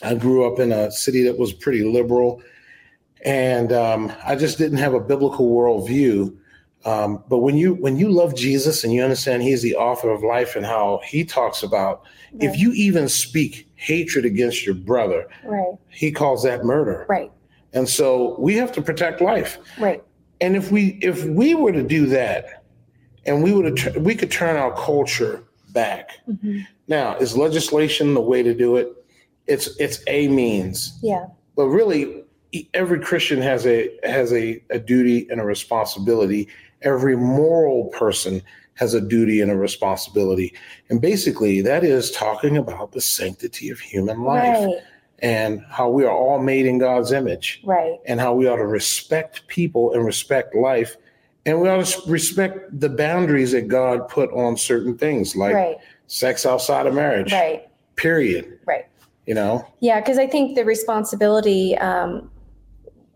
I 0.03 0.15
grew 0.15 0.51
up 0.51 0.59
in 0.59 0.73
a 0.73 0.91
city 0.91 1.23
that 1.25 1.39
was 1.39 1.53
pretty 1.53 1.85
liberal, 1.85 2.43
and 3.25 3.73
um, 3.73 4.13
I 4.25 4.37
just 4.37 4.59
didn't 4.59 4.79
have 4.79 4.95
a 4.95 5.01
biblical 5.01 5.51
worldview. 5.51 6.37
Um, 6.89 7.23
but 7.29 7.39
when 7.39 7.57
you 7.57 7.75
when 7.75 7.97
you 7.99 8.09
love 8.09 8.35
Jesus 8.35 8.83
and 8.83 8.93
you 8.95 9.03
understand 9.03 9.43
He's 9.43 9.61
the 9.63 9.77
author 9.77 10.11
of 10.11 10.23
life 10.23 10.57
and 10.57 10.65
how 10.65 11.01
He 11.05 11.25
talks 11.25 11.63
about 11.63 12.03
if 12.41 12.59
you 12.59 12.73
even 12.73 13.09
speak 13.09 13.69
hatred 13.77 14.25
against 14.25 14.65
your 14.65 14.75
brother, 14.75 15.29
Right. 15.45 15.75
He 15.91 16.11
calls 16.13 16.43
that 16.45 16.65
murder. 16.65 17.05
Right. 17.09 17.31
And 17.75 17.87
so 17.89 18.37
we 18.39 18.55
have 18.55 18.73
to 18.73 18.83
protect 18.83 19.21
life. 19.21 19.59
Right. 19.79 20.03
And 20.41 20.57
if 20.57 20.71
we 20.73 20.99
if 21.03 21.25
we 21.25 21.55
were 21.55 21.73
to 21.73 21.83
do 21.83 22.07
that, 22.07 22.65
and 23.27 23.43
we 23.43 23.53
would 23.53 23.97
we 23.97 24.15
could 24.15 24.31
turn 24.31 24.57
our 24.57 24.75
culture 24.75 25.45
back. 25.73 26.13
Mhm. 26.29 26.67
Now, 26.87 27.17
is 27.19 27.37
legislation 27.37 28.15
the 28.15 28.21
way 28.33 28.43
to 28.43 28.55
do 28.55 28.77
it? 28.77 28.89
It's 29.47 29.77
it's 29.79 30.01
a 30.07 30.29
means 30.29 30.99
Yeah. 31.03 31.27
but 31.57 31.67
really 31.69 32.25
every 32.73 32.99
christian 32.99 33.43
has 33.43 33.67
a 33.67 33.91
has 34.05 34.33
a, 34.33 34.63
a 34.71 34.79
duty 34.79 35.27
and 35.31 35.39
a 35.39 35.45
responsibility 35.45 36.49
every 36.83 37.17
moral 37.17 37.87
person 37.87 38.43
has 38.75 38.95
a 38.95 39.01
duty 39.01 39.41
and 39.41 39.51
a 39.51 39.57
responsibility 39.57 40.55
and 40.89 41.01
basically 41.01 41.61
that 41.61 41.83
is 41.83 42.11
talking 42.13 42.57
about 42.57 42.93
the 42.93 43.01
sanctity 43.01 43.71
of 43.71 43.81
human 43.81 44.23
life 44.23 44.55
Right. 44.57 44.77
and 45.19 45.61
how 45.69 45.89
we 45.91 46.05
are 46.05 46.13
all 46.17 46.39
made 46.39 46.65
in 46.67 46.79
god's 46.79 47.11
image 47.11 47.61
Right. 47.65 47.99
and 48.07 48.21
how 48.21 48.35
we 48.35 48.47
ought 48.47 48.57
to 48.57 48.67
respect 48.67 49.47
people 49.49 49.93
and 49.95 50.05
respect 50.05 50.55
life 50.55 50.97
and 51.45 51.61
we 51.61 51.69
ought 51.69 51.85
to 51.85 52.11
respect 52.11 52.79
the 52.79 52.89
boundaries 52.89 53.51
that 53.53 53.67
god 53.67 54.09
put 54.09 54.31
on 54.33 54.57
certain 54.57 54.97
things 54.97 55.35
like 55.35 55.55
Right. 55.55 55.77
sex 56.07 56.47
outside 56.47 56.87
of 56.87 56.95
marriage 56.95 57.33
Right. 57.33 57.67
period 57.97 58.61
Right. 58.65 58.87
you 59.27 59.35
know 59.35 59.67
Yeah, 59.81 59.99
because 60.01 60.19
I 60.19 60.29
think 60.29 60.55
the 60.55 60.65
responsibility 60.65 61.77
um, 61.79 62.31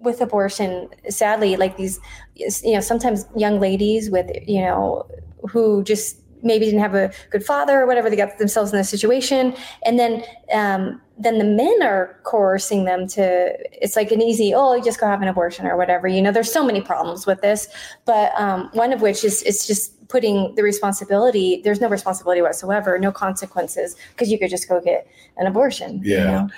with 0.03 0.21
abortion, 0.21 0.89
sadly, 1.09 1.57
like 1.57 1.77
these, 1.77 2.01
you 2.35 2.75
know, 2.75 2.81
sometimes 2.81 3.27
young 3.37 3.61
ladies 3.61 4.11
with, 4.11 4.31
you 4.47 4.61
know, 4.61 5.07
who 5.49 5.83
just 5.85 6.19
maybe 6.43 6.65
didn't 6.65 6.81
have 6.81 6.95
a 6.95 7.13
good 7.31 7.45
father 7.45 7.81
or 7.81 7.87
whatever, 7.87 8.11
they 8.11 8.17
got 8.17 8.39
themselves 8.39 8.73
in 8.73 8.79
a 8.79 8.85
situation, 8.85 9.55
and 9.85 9.99
then 9.99 10.25
um, 10.53 11.01
then 11.19 11.39
the 11.39 11.45
men 11.45 11.83
are 11.83 12.19
coercing 12.25 12.85
them 12.85 13.07
to. 13.07 13.55
It's 13.81 13.97
like 13.97 14.11
an 14.11 14.21
easy, 14.21 14.53
oh, 14.55 14.75
you 14.75 14.83
just 14.83 14.99
go 14.99 15.07
have 15.07 15.23
an 15.23 15.29
abortion 15.29 15.67
or 15.67 15.77
whatever. 15.77 16.09
You 16.09 16.21
know, 16.21 16.33
there's 16.33 16.53
so 16.53 16.65
many 16.65 16.81
problems 16.81 17.27
with 17.27 17.41
this, 17.43 17.69
but 18.05 18.33
um, 18.41 18.71
one 18.73 18.93
of 18.93 19.03
which 19.03 19.25
is 19.25 19.43
it's 19.45 19.67
just 19.67 20.09
putting 20.09 20.55
the 20.57 20.63
responsibility. 20.63 21.61
There's 21.63 21.81
no 21.81 21.89
responsibility 21.89 22.43
whatsoever, 22.43 22.99
no 22.99 23.13
consequences, 23.13 23.97
because 24.11 24.31
you 24.31 24.39
could 24.39 24.51
just 24.51 24.69
go 24.69 24.81
get 24.81 25.07
an 25.37 25.47
abortion. 25.47 26.01
you 26.03 26.17
Yeah. 26.17 26.25
know? 26.25 26.49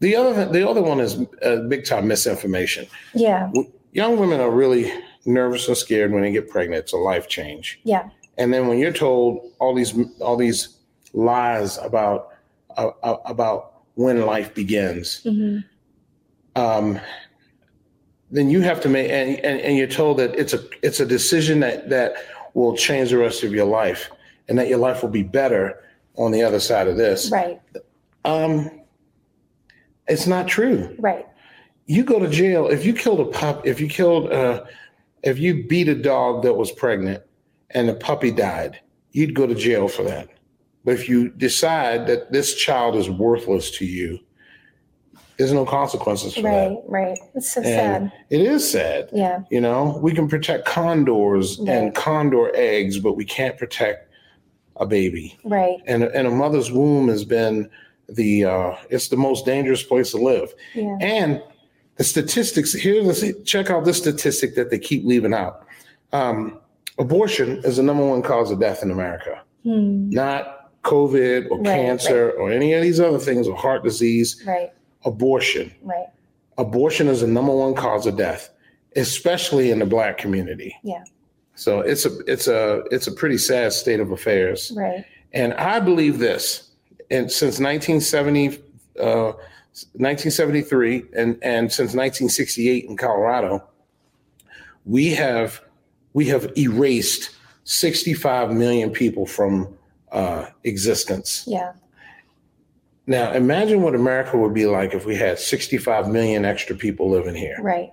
The 0.00 0.16
other 0.16 0.46
the 0.46 0.68
other 0.68 0.82
one 0.82 1.00
is 1.00 1.18
uh, 1.42 1.56
big 1.68 1.84
time 1.84 2.08
misinformation. 2.08 2.86
Yeah. 3.14 3.50
Young 3.92 4.18
women 4.18 4.40
are 4.40 4.50
really 4.50 4.92
nervous 5.26 5.68
and 5.68 5.76
scared 5.76 6.12
when 6.12 6.22
they 6.22 6.32
get 6.32 6.48
pregnant. 6.48 6.84
It's 6.84 6.92
a 6.92 6.96
life 6.96 7.28
change. 7.28 7.80
Yeah. 7.84 8.08
And 8.38 8.52
then 8.52 8.66
when 8.66 8.78
you're 8.78 8.92
told 8.92 9.52
all 9.58 9.74
these 9.74 9.94
all 10.20 10.36
these 10.36 10.76
lies 11.12 11.76
about 11.78 12.30
uh, 12.76 12.90
uh, 13.02 13.16
about 13.26 13.82
when 13.94 14.24
life 14.24 14.54
begins, 14.54 15.22
hmm 15.22 15.58
um, 16.56 17.00
then 18.30 18.48
you 18.50 18.60
have 18.60 18.80
to 18.80 18.88
make 18.88 19.10
and, 19.10 19.36
and 19.44 19.60
and 19.60 19.76
you're 19.76 19.86
told 19.86 20.18
that 20.18 20.34
it's 20.34 20.52
a 20.52 20.62
it's 20.82 21.00
a 21.00 21.06
decision 21.06 21.60
that 21.60 21.90
that 21.90 22.14
will 22.54 22.76
change 22.76 23.10
the 23.10 23.18
rest 23.18 23.42
of 23.42 23.52
your 23.52 23.66
life 23.66 24.10
and 24.48 24.58
that 24.58 24.68
your 24.68 24.78
life 24.78 25.02
will 25.02 25.10
be 25.10 25.22
better 25.22 25.82
on 26.16 26.32
the 26.32 26.42
other 26.42 26.60
side 26.60 26.88
of 26.88 26.96
this. 26.96 27.30
Right. 27.30 27.60
Um, 28.24 28.79
it's 30.10 30.26
not 30.26 30.46
true. 30.48 30.94
Right. 30.98 31.26
you 31.86 32.04
go 32.04 32.18
to 32.18 32.28
jail 32.28 32.68
if 32.68 32.84
you 32.84 32.92
killed 32.92 33.20
a 33.20 33.30
pup 33.38 33.66
if 33.66 33.80
you 33.80 33.88
killed 33.88 34.30
uh 34.32 34.64
if 35.22 35.38
you 35.38 35.64
beat 35.66 35.88
a 35.88 35.94
dog 35.94 36.42
that 36.42 36.54
was 36.54 36.70
pregnant 36.72 37.22
and 37.70 37.88
the 37.88 37.94
puppy 37.94 38.30
died 38.30 38.78
you'd 39.12 39.34
go 39.34 39.46
to 39.46 39.54
jail 39.54 39.88
for 39.88 40.02
that 40.04 40.28
but 40.84 40.94
if 40.94 41.08
you 41.08 41.28
decide 41.30 42.06
that 42.06 42.30
this 42.32 42.54
child 42.54 42.94
is 42.96 43.08
worthless 43.10 43.70
to 43.78 43.84
you 43.84 44.18
there's 45.36 45.52
no 45.52 45.64
consequences 45.64 46.34
for 46.34 46.42
Right. 46.42 46.68
that 46.68 46.82
Right. 46.86 47.08
Right. 47.08 47.18
It's 47.34 47.50
so 47.52 47.60
and 47.62 48.10
sad. 48.10 48.12
it 48.30 48.40
is 48.42 48.70
sad 48.70 49.08
Yeah. 49.12 49.40
you 49.50 49.60
know 49.60 49.98
we 50.02 50.12
can 50.12 50.28
protect 50.28 50.66
condors 50.66 51.58
Right. 51.58 51.68
and 51.70 51.94
condor 51.94 52.50
eggs 52.54 52.98
but 53.00 53.14
we 53.14 53.24
can't 53.24 53.56
protect 53.56 54.08
a 54.76 54.86
baby 54.86 55.36
Right. 55.44 55.78
and, 55.86 56.04
and 56.04 56.26
a 56.26 56.30
mother's 56.30 56.70
womb 56.70 57.08
has 57.08 57.24
been 57.24 57.68
the 58.14 58.44
uh, 58.44 58.74
it's 58.90 59.08
the 59.08 59.16
most 59.16 59.44
dangerous 59.46 59.82
place 59.82 60.10
to 60.12 60.18
live 60.18 60.52
Yeah. 60.74 60.96
and 61.00 61.42
the 61.96 62.04
statistics 62.04 62.72
here, 62.72 63.02
let's 63.02 63.22
check 63.44 63.68
out 63.70 63.84
this 63.84 63.98
statistic 63.98 64.54
that 64.54 64.70
they 64.70 64.78
keep 64.78 65.04
leaving 65.04 65.34
out. 65.34 65.66
Um, 66.12 66.58
abortion 66.98 67.58
is 67.64 67.76
the 67.76 67.82
number 67.82 68.06
one 68.06 68.22
cause 68.22 68.50
of 68.50 68.58
death 68.58 68.82
in 68.82 68.90
America, 68.90 69.42
Hmm. 69.64 70.08
not 70.08 70.70
COVID 70.82 71.50
or 71.50 71.58
Right, 71.58 71.64
cancer 71.66 72.30
or 72.30 72.50
any 72.50 72.72
of 72.72 72.82
these 72.82 73.00
other 73.00 73.18
things 73.18 73.46
or 73.46 73.54
heart 73.54 73.84
disease. 73.84 74.42
Right. 74.46 74.72
Abortion. 75.04 75.72
Right. 75.82 76.06
Abortion 76.56 77.08
is 77.08 77.20
the 77.20 77.26
number 77.26 77.54
one 77.54 77.74
cause 77.74 78.06
of 78.06 78.16
death, 78.16 78.48
especially 78.96 79.70
in 79.70 79.78
the 79.78 79.86
black 79.86 80.16
community. 80.18 80.74
Yeah. 80.82 81.04
So 81.54 81.80
it's 81.80 82.06
a 82.06 82.18
it's 82.26 82.48
a 82.48 82.82
it's 82.90 83.06
a 83.08 83.12
pretty 83.12 83.36
sad 83.36 83.74
state 83.74 84.00
of 84.00 84.10
affairs. 84.10 84.72
Right. 84.74 85.04
And 85.34 85.52
I 85.54 85.80
believe 85.80 86.18
this, 86.18 86.69
and 87.10 87.30
since 87.30 87.58
1970, 87.58 88.58
uh, 89.00 89.32
1973, 89.94 91.04
and 91.16 91.38
and 91.42 91.70
since 91.70 91.94
1968 91.94 92.84
in 92.84 92.96
Colorado, 92.96 93.68
we 94.84 95.10
have 95.10 95.60
we 96.12 96.26
have 96.26 96.52
erased 96.56 97.30
65 97.64 98.52
million 98.52 98.90
people 98.90 99.26
from 99.26 99.76
uh, 100.12 100.46
existence. 100.64 101.44
Yeah. 101.46 101.72
Now, 103.06 103.32
imagine 103.32 103.82
what 103.82 103.94
America 103.94 104.36
would 104.36 104.54
be 104.54 104.66
like 104.66 104.94
if 104.94 105.04
we 105.04 105.16
had 105.16 105.38
65 105.38 106.08
million 106.08 106.44
extra 106.44 106.76
people 106.76 107.10
living 107.10 107.34
here. 107.34 107.56
Right. 107.60 107.90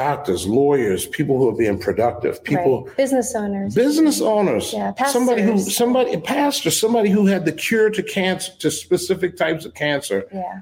Doctors, 0.00 0.46
lawyers, 0.46 1.06
people 1.06 1.36
who 1.38 1.48
are 1.48 1.56
being 1.56 1.76
productive, 1.76 2.44
people 2.44 2.84
right. 2.84 2.96
Business 2.96 3.34
owners. 3.34 3.74
business 3.74 4.20
owners 4.20 4.72
Yeah, 4.72 4.92
somebody 5.06 5.42
who 5.42 5.58
somebody 5.58 6.12
a 6.12 6.20
pastor 6.20 6.70
somebody 6.70 7.10
who 7.10 7.26
had 7.26 7.44
the 7.44 7.50
cure 7.52 7.90
to 7.90 8.02
cancer 8.02 8.52
to 8.60 8.70
specific 8.70 9.36
types 9.36 9.64
of 9.64 9.74
cancer 9.74 10.26
Yeah. 10.32 10.60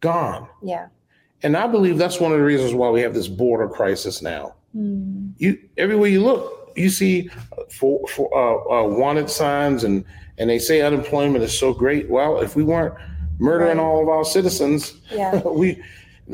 gone 0.00 0.46
Yeah. 0.62 0.88
and 1.42 1.56
i 1.56 1.66
believe 1.66 1.96
that's 1.96 2.20
one 2.20 2.32
of 2.32 2.38
the 2.38 2.44
reasons 2.44 2.74
why 2.74 2.90
we 2.90 3.00
have 3.00 3.14
this 3.14 3.28
border 3.28 3.66
crisis 3.68 4.20
now 4.20 4.54
Hmm. 4.74 5.28
you 5.38 5.58
everywhere 5.78 6.10
you 6.10 6.22
look 6.22 6.72
you 6.76 6.90
see 6.90 7.30
for, 7.70 8.06
for 8.08 8.28
uh, 8.36 8.82
uh, 8.84 8.88
wanted 8.88 9.30
signs 9.30 9.84
and 9.84 10.04
and 10.36 10.50
they 10.50 10.58
say 10.58 10.82
unemployment 10.82 11.42
is 11.42 11.58
so 11.58 11.72
great. 11.72 12.10
Well, 12.10 12.40
if 12.42 12.56
we 12.56 12.62
weren't 12.62 12.92
murdering 13.38 13.78
Right. 13.78 13.82
all 13.86 14.02
of 14.02 14.08
our 14.10 14.22
citizens, 14.22 14.92
Yeah. 15.10 15.40
we 15.62 15.82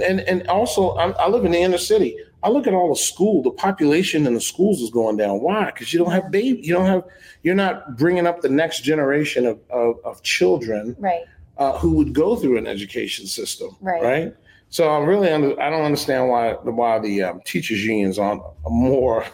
and 0.04 0.18
and 0.22 0.44
also 0.48 0.90
I, 0.96 1.10
I 1.12 1.28
live 1.28 1.44
in 1.44 1.52
the 1.52 1.60
inner 1.62 1.78
city. 1.78 2.16
I 2.44 2.48
look 2.48 2.66
at 2.66 2.74
all 2.74 2.88
the 2.88 2.96
school, 2.96 3.42
the 3.42 3.50
population 3.52 4.26
in 4.26 4.34
the 4.34 4.40
schools 4.40 4.80
is 4.80 4.90
going 4.90 5.16
down. 5.16 5.40
Why? 5.40 5.66
Because 5.66 5.92
you 5.92 6.00
don't 6.00 6.10
have 6.10 6.30
baby, 6.30 6.60
you 6.60 6.74
don't 6.74 6.86
have, 6.86 7.04
you're 7.42 7.54
not 7.54 7.96
bringing 7.96 8.26
up 8.26 8.40
the 8.40 8.48
next 8.48 8.82
generation 8.82 9.46
of 9.46 9.60
of, 9.70 9.96
of 10.04 10.22
children 10.22 10.96
Right. 10.98 11.22
uh, 11.58 11.78
who 11.78 11.92
would 11.94 12.12
go 12.12 12.34
through 12.36 12.58
an 12.58 12.66
education 12.66 13.26
system, 13.26 13.76
Right. 13.80 14.02
Right. 14.02 14.36
So 14.70 14.88
I 14.88 14.98
really, 15.04 15.28
under, 15.30 15.60
I 15.60 15.68
don't 15.70 15.84
understand 15.84 16.28
why 16.30 16.56
the 16.64 16.72
why 16.72 16.98
the 16.98 17.22
um, 17.22 17.40
teachers 17.44 17.84
unions 17.84 18.18
aren't 18.18 18.42
more 18.66 19.24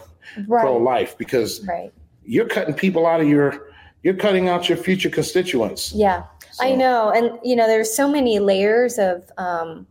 pro 0.47 0.77
life 0.77 1.17
because 1.17 1.65
Right. 1.65 1.91
you're 2.25 2.47
cutting 2.47 2.73
people 2.75 3.07
out 3.07 3.21
of 3.21 3.27
your, 3.27 3.71
you're 4.03 4.15
cutting 4.15 4.49
out 4.49 4.69
your 4.69 4.77
future 4.77 5.09
constituents. 5.09 5.93
Yeah. 5.93 6.23
I 6.59 6.75
know. 6.75 7.09
And, 7.11 7.39
you 7.43 7.55
know, 7.55 7.67
there's 7.67 7.95
so 7.95 8.05
many 8.07 8.39
layers 8.39 8.99
of 8.99 9.23
um, 9.37 9.87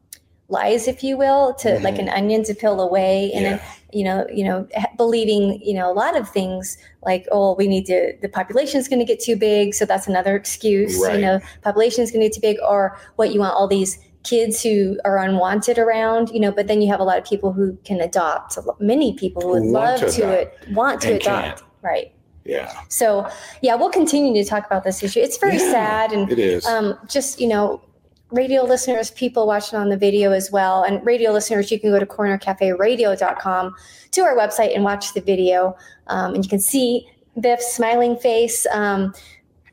lies, 0.49 0.89
if 0.89 1.05
you 1.05 1.17
will, 1.17 1.53
to 1.55 1.79
like 1.81 1.97
Mhm. 1.97 1.99
an 2.05 2.09
onion 2.09 2.43
to 2.45 2.55
peel 2.55 2.81
away. 2.81 3.31
And, 3.35 3.43
Yeah. 3.45 3.51
then, 3.51 3.61
you 3.93 4.05
know, 4.05 4.27
you 4.33 4.45
know, 4.45 4.67
believing, 4.97 5.61
you 5.63 5.75
know, 5.75 5.91
a 5.91 5.93
lot 5.93 6.17
of 6.17 6.29
things 6.29 6.79
like, 7.05 7.27
oh, 7.31 7.55
we 7.55 7.69
need 7.69 7.85
to, 7.87 8.15
the 8.23 8.29
population 8.29 8.81
is 8.81 8.89
going 8.89 8.99
to 8.99 9.05
get 9.05 9.21
too 9.21 9.37
big. 9.37 9.75
So 9.75 9.85
that's 9.85 10.07
another 10.07 10.35
excuse. 10.35 10.99
Right. 11.03 11.17
You 11.17 11.21
know, 11.21 11.41
population 11.63 12.03
is 12.03 12.11
going 12.11 12.23
to 12.23 12.29
get 12.29 12.35
too 12.35 12.41
big 12.41 12.57
or 12.67 12.97
what 13.17 13.33
you 13.33 13.41
want 13.41 13.55
all 13.55 13.69
these 13.69 13.99
kids 14.25 14.63
who 14.63 14.99
are 15.05 15.19
unwanted 15.19 15.79
around, 15.79 16.31
you 16.31 16.41
know, 16.41 16.51
but 16.51 16.67
then 16.67 16.81
you 16.83 16.89
have 16.91 17.01
a 17.01 17.05
lot 17.05 17.19
of 17.19 17.25
people 17.25 17.53
who 17.53 17.77
can 17.85 18.01
adopt, 18.01 18.59
many 18.81 19.13
people 19.15 19.43
who 19.43 19.49
would 19.51 19.63
want 19.63 19.73
love 19.73 20.01
to 20.01 20.11
to, 20.11 20.29
it, 20.31 20.59
want 20.73 21.01
to 21.03 21.13
adopt. 21.15 21.25
can't. 21.47 21.63
Right. 21.83 22.13
Yeah, 22.45 22.73
So, 22.89 23.29
yeah, 23.61 23.75
we'll 23.75 23.91
continue 23.91 24.33
to 24.43 24.49
talk 24.49 24.65
about 24.65 24.83
this 24.83 25.03
issue. 25.03 25.21
It's 25.21 25.37
very 25.37 25.59
Yeah, 25.59 25.71
sad 25.71 26.13
and 26.13 26.33
it 26.33 26.39
is. 26.39 26.65
um, 26.65 26.99
just 27.07 27.39
you 27.41 27.47
know 27.47 27.83
radio 28.31 28.63
listeners 28.63 29.11
people 29.13 29.47
watching 29.47 29.79
on 29.79 29.89
the 29.89 29.97
video 29.97 30.33
as 30.33 30.51
well. 30.51 30.83
And 30.83 31.05
radio 31.05 31.33
listeners 31.33 31.71
you 31.71 31.81
can 31.81 31.91
go 31.91 31.99
to 31.99 32.07
cornercaferadio.com 32.07 33.75
to 34.11 34.21
our 34.23 34.37
website 34.37 34.75
and 34.75 34.85
watch 34.85 35.15
the 35.15 35.21
video. 35.21 35.77
Um, 36.09 36.35
and 36.35 36.45
you 36.45 36.49
can 36.49 36.59
see 36.61 37.09
biff's 37.41 37.73
smiling 37.75 38.17
face. 38.17 38.67
Um, 38.73 39.15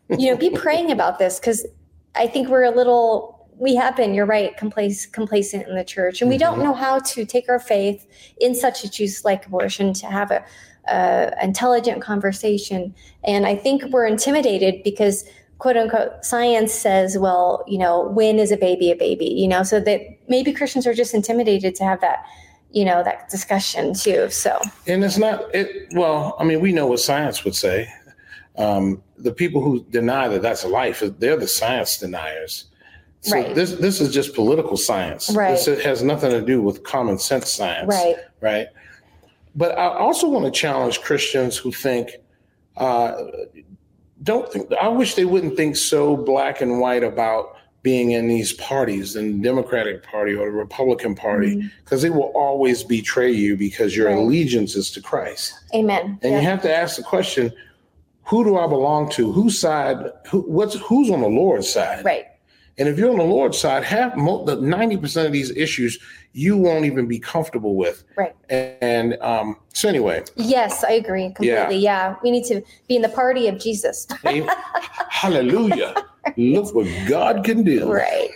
you 0.09 0.29
know 0.29 0.38
be 0.38 0.50
praying 0.65 0.91
about 0.91 1.17
this 1.17 1.39
because 1.39 1.65
i 2.15 2.27
think 2.27 2.47
we're 2.47 2.63
a 2.63 2.69
little 2.69 3.47
we 3.57 3.74
have 3.75 3.95
been 3.95 4.13
you're 4.13 4.25
right 4.25 4.55
complac- 4.57 5.12
complacent 5.13 5.67
in 5.67 5.75
the 5.75 5.83
church. 5.83 6.21
And 6.21 6.29
we 6.29 6.38
don't 6.38 6.59
Mhm. 6.59 6.63
know 6.63 6.74
how 6.74 7.00
to 7.00 7.25
take 7.25 7.47
our 7.50 7.57
faith 7.59 8.05
in 8.39 8.53
such 8.53 8.83
issues 8.83 9.24
like 9.25 9.45
abortion 9.47 9.93
to 9.93 10.05
have 10.07 10.29
a, 10.29 10.43
a 10.88 11.31
intelligent 11.41 12.01
conversation. 12.01 12.93
And 13.24 13.47
i 13.47 13.55
think 13.55 13.83
we're 13.85 14.05
intimidated 14.05 14.83
because 14.83 15.25
quote 15.57 15.77
unquote 15.77 16.24
science 16.24 16.74
says, 16.74 17.17
well, 17.17 17.63
you 17.67 17.77
know, 17.77 18.07
when 18.09 18.39
is 18.39 18.51
a 18.51 18.57
baby 18.57 18.91
a 18.91 18.95
baby? 18.95 19.25
You 19.25 19.47
know, 19.47 19.63
so 19.63 19.79
that 19.79 20.01
maybe 20.27 20.53
Christians 20.53 20.85
are 20.85 20.93
just 20.93 21.13
intimidated 21.13 21.75
to 21.75 21.83
have 21.83 22.01
that, 22.01 22.25
you 22.71 22.85
know, 22.85 23.03
that 23.03 23.29
discussion 23.29 23.93
too. 23.93 24.29
So 24.29 24.59
and 24.88 25.03
it's 25.03 25.17
not 25.17 25.53
it. 25.53 25.88
Well, 25.93 26.35
I 26.39 26.43
mean, 26.43 26.59
we 26.59 26.71
know 26.74 26.88
what 26.88 27.00
science 27.00 27.43
would 27.45 27.55
say. 27.55 27.88
Um, 28.57 29.01
the 29.17 29.31
people 29.31 29.62
who 29.62 29.83
deny 29.89 30.27
that 30.27 30.41
that's 30.41 30.63
life, 30.65 31.03
they're 31.19 31.38
the 31.38 31.47
science 31.47 31.97
deniers. 31.97 32.65
So 33.21 33.35
Right. 33.35 33.55
this 33.55 33.74
this 33.74 34.01
is 34.01 34.13
just 34.13 34.35
political 34.35 34.77
science. 34.77 35.31
Right. 35.33 35.57
This 35.57 35.83
has 35.83 36.03
nothing 36.03 36.29
to 36.31 36.41
do 36.41 36.62
with 36.62 36.83
common 36.83 37.17
sense 37.17 37.51
science. 37.51 37.88
right, 37.88 38.17
right? 38.39 38.67
But 39.55 39.77
I 39.79 39.88
also 39.97 40.27
want 40.29 40.45
to 40.45 40.51
challenge 40.51 41.01
Christians 41.01 41.57
who 41.57 41.71
think, 41.71 42.12
uh, 42.77 43.13
don't 44.23 44.51
think, 44.51 44.71
I 44.82 44.88
wish 44.88 45.15
they 45.15 45.25
wouldn't 45.25 45.56
think 45.58 45.75
so 45.75 46.15
black 46.17 46.62
and 46.62 46.80
white 46.80 47.04
about 47.04 47.58
being 47.84 48.12
in 48.12 48.28
these 48.28 48.51
parties, 48.54 49.13
the 49.13 49.32
Democratic 49.32 50.01
Party 50.04 50.34
or 50.34 50.45
the 50.45 50.58
Republican 50.58 51.13
Party, 51.13 51.58
mm-hmm. 51.58 51.67
because 51.84 52.01
they 52.01 52.10
will 52.10 52.32
always 52.34 52.82
betray 52.84 53.32
you 53.32 53.56
because 53.56 53.95
your 53.95 54.08
Right. 54.08 54.17
allegiance 54.17 54.75
is 54.75 54.89
to 54.91 55.01
Christ. 55.01 55.54
amen. 55.73 56.17
And 56.23 56.32
Yeah. 56.34 56.39
you 56.39 56.45
have 56.47 56.62
to 56.63 56.75
ask 56.75 56.95
the 56.97 57.04
question, 57.04 57.54
who 58.23 58.43
do 58.43 58.58
I 58.58 58.65
belong 58.65 59.10
to? 59.12 59.32
Whose 59.32 59.60
side? 59.60 59.97
Who, 60.32 60.39
what's 60.41 60.73
who's 60.80 61.12
on 61.12 61.21
the 61.21 61.28
Lord's 61.28 61.69
side? 61.69 62.04
right, 62.04 62.25
And 62.77 62.89
if 62.89 62.97
you're 62.99 63.09
on 63.09 63.17
the 63.17 63.23
Lord's 63.23 63.57
side, 63.57 63.83
half 63.83 64.15
mo- 64.15 64.43
the 64.43 64.57
ninety 64.57 64.97
percent 64.97 65.27
of 65.27 65.33
these 65.33 65.51
issues 65.51 65.97
you 66.33 66.57
won't 66.57 66.83
even 66.83 67.07
be 67.07 67.17
comfortable 67.17 67.75
with. 67.75 68.03
Right. 68.17 68.35
And 68.49 69.17
um, 69.21 69.55
so 69.73 69.88
anyway, 69.88 70.25
yes, 70.35 70.83
I 70.83 70.91
agree 70.91 71.27
completely. 71.27 71.77
Yeah. 71.77 72.15
we 72.21 72.29
need 72.31 72.43
to 72.45 72.61
be 72.89 72.97
in 72.97 73.01
the 73.01 73.09
party 73.09 73.47
of 73.47 73.57
Jesus. 73.57 74.05
hallelujah! 75.09 75.95
Look 76.38 76.75
what 76.75 76.88
God 77.07 77.45
can 77.45 77.63
do. 77.63 77.91
right. 77.91 78.29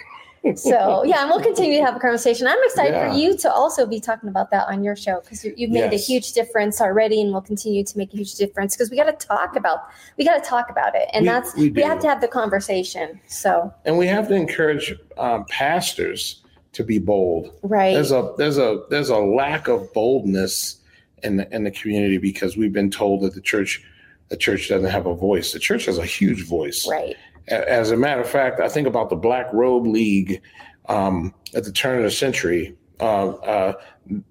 So 0.55 1.03
yeah, 1.03 1.21
and 1.21 1.29
we'll 1.29 1.41
continue 1.41 1.77
to 1.79 1.85
have 1.85 1.95
a 1.95 1.99
conversation. 1.99 2.47
I'm 2.47 2.57
excited 2.63 2.93
Yeah. 2.93 3.11
for 3.11 3.17
you 3.17 3.37
to 3.37 3.51
also 3.51 3.85
be 3.85 3.99
talking 3.99 4.29
about 4.29 4.51
that 4.51 4.67
on 4.67 4.83
your 4.83 4.95
show 4.95 5.19
because 5.21 5.43
you've 5.43 5.69
made 5.69 5.91
Yes. 5.91 5.93
a 5.93 6.11
huge 6.13 6.31
difference 6.33 6.79
already, 6.81 7.21
and 7.21 7.33
will 7.33 7.41
continue 7.41 7.83
to 7.83 7.97
make 7.97 8.13
a 8.13 8.17
huge 8.17 8.35
difference 8.35 8.75
because 8.75 8.89
we 8.89 8.97
got 8.97 9.05
to 9.19 9.27
talk 9.27 9.55
about 9.55 9.79
we 10.17 10.23
got 10.25 10.41
to 10.41 10.49
talk 10.49 10.69
about 10.69 10.95
it, 10.95 11.09
and 11.13 11.23
We- 11.23 11.27
that's 11.27 11.55
we 11.55 11.69
we, 11.71 11.81
have 11.81 11.99
to 11.99 12.07
have 12.07 12.21
the 12.21 12.27
conversation. 12.27 13.19
So 13.27 13.73
And 13.85 13.97
we 13.97 14.07
have 14.07 14.27
to 14.29 14.33
encourage 14.35 14.95
um, 15.17 15.45
pastors 15.49 16.41
to 16.73 16.83
be 16.83 16.99
bold. 16.99 17.51
right, 17.63 17.93
There's 17.93 18.11
a 18.11 18.33
there's 18.37 18.57
a 18.57 18.83
there's 18.89 19.09
a 19.09 19.17
lack 19.17 19.67
of 19.67 19.91
boldness 19.93 20.77
in 21.23 21.35
the 21.37 21.53
in 21.53 21.63
the 21.65 21.71
community 21.71 22.17
because 22.17 22.55
we've 22.55 22.71
been 22.73 22.91
told 22.91 23.21
that 23.21 23.33
the 23.33 23.41
church 23.41 23.83
the 24.29 24.37
church 24.37 24.69
doesn't 24.69 24.89
have 24.91 25.07
a 25.07 25.15
voice. 25.15 25.51
The 25.53 25.59
church 25.59 25.85
has 25.85 25.97
a 25.97 26.05
huge 26.05 26.45
voice. 26.45 26.87
right, 26.87 27.17
As 27.49 27.91
a 27.91 27.97
matter 27.97 28.21
of 28.21 28.29
fact, 28.29 28.59
I 28.59 28.69
think 28.69 28.87
about 28.87 29.09
the 29.09 29.15
Black 29.15 29.51
Robe 29.53 29.87
League 29.87 30.41
um, 30.87 31.33
at 31.55 31.63
the 31.63 31.71
turn 31.71 31.97
of 31.97 32.03
the 32.03 32.11
century 32.11 32.75
uh, 32.99 33.29
uh, 33.29 33.73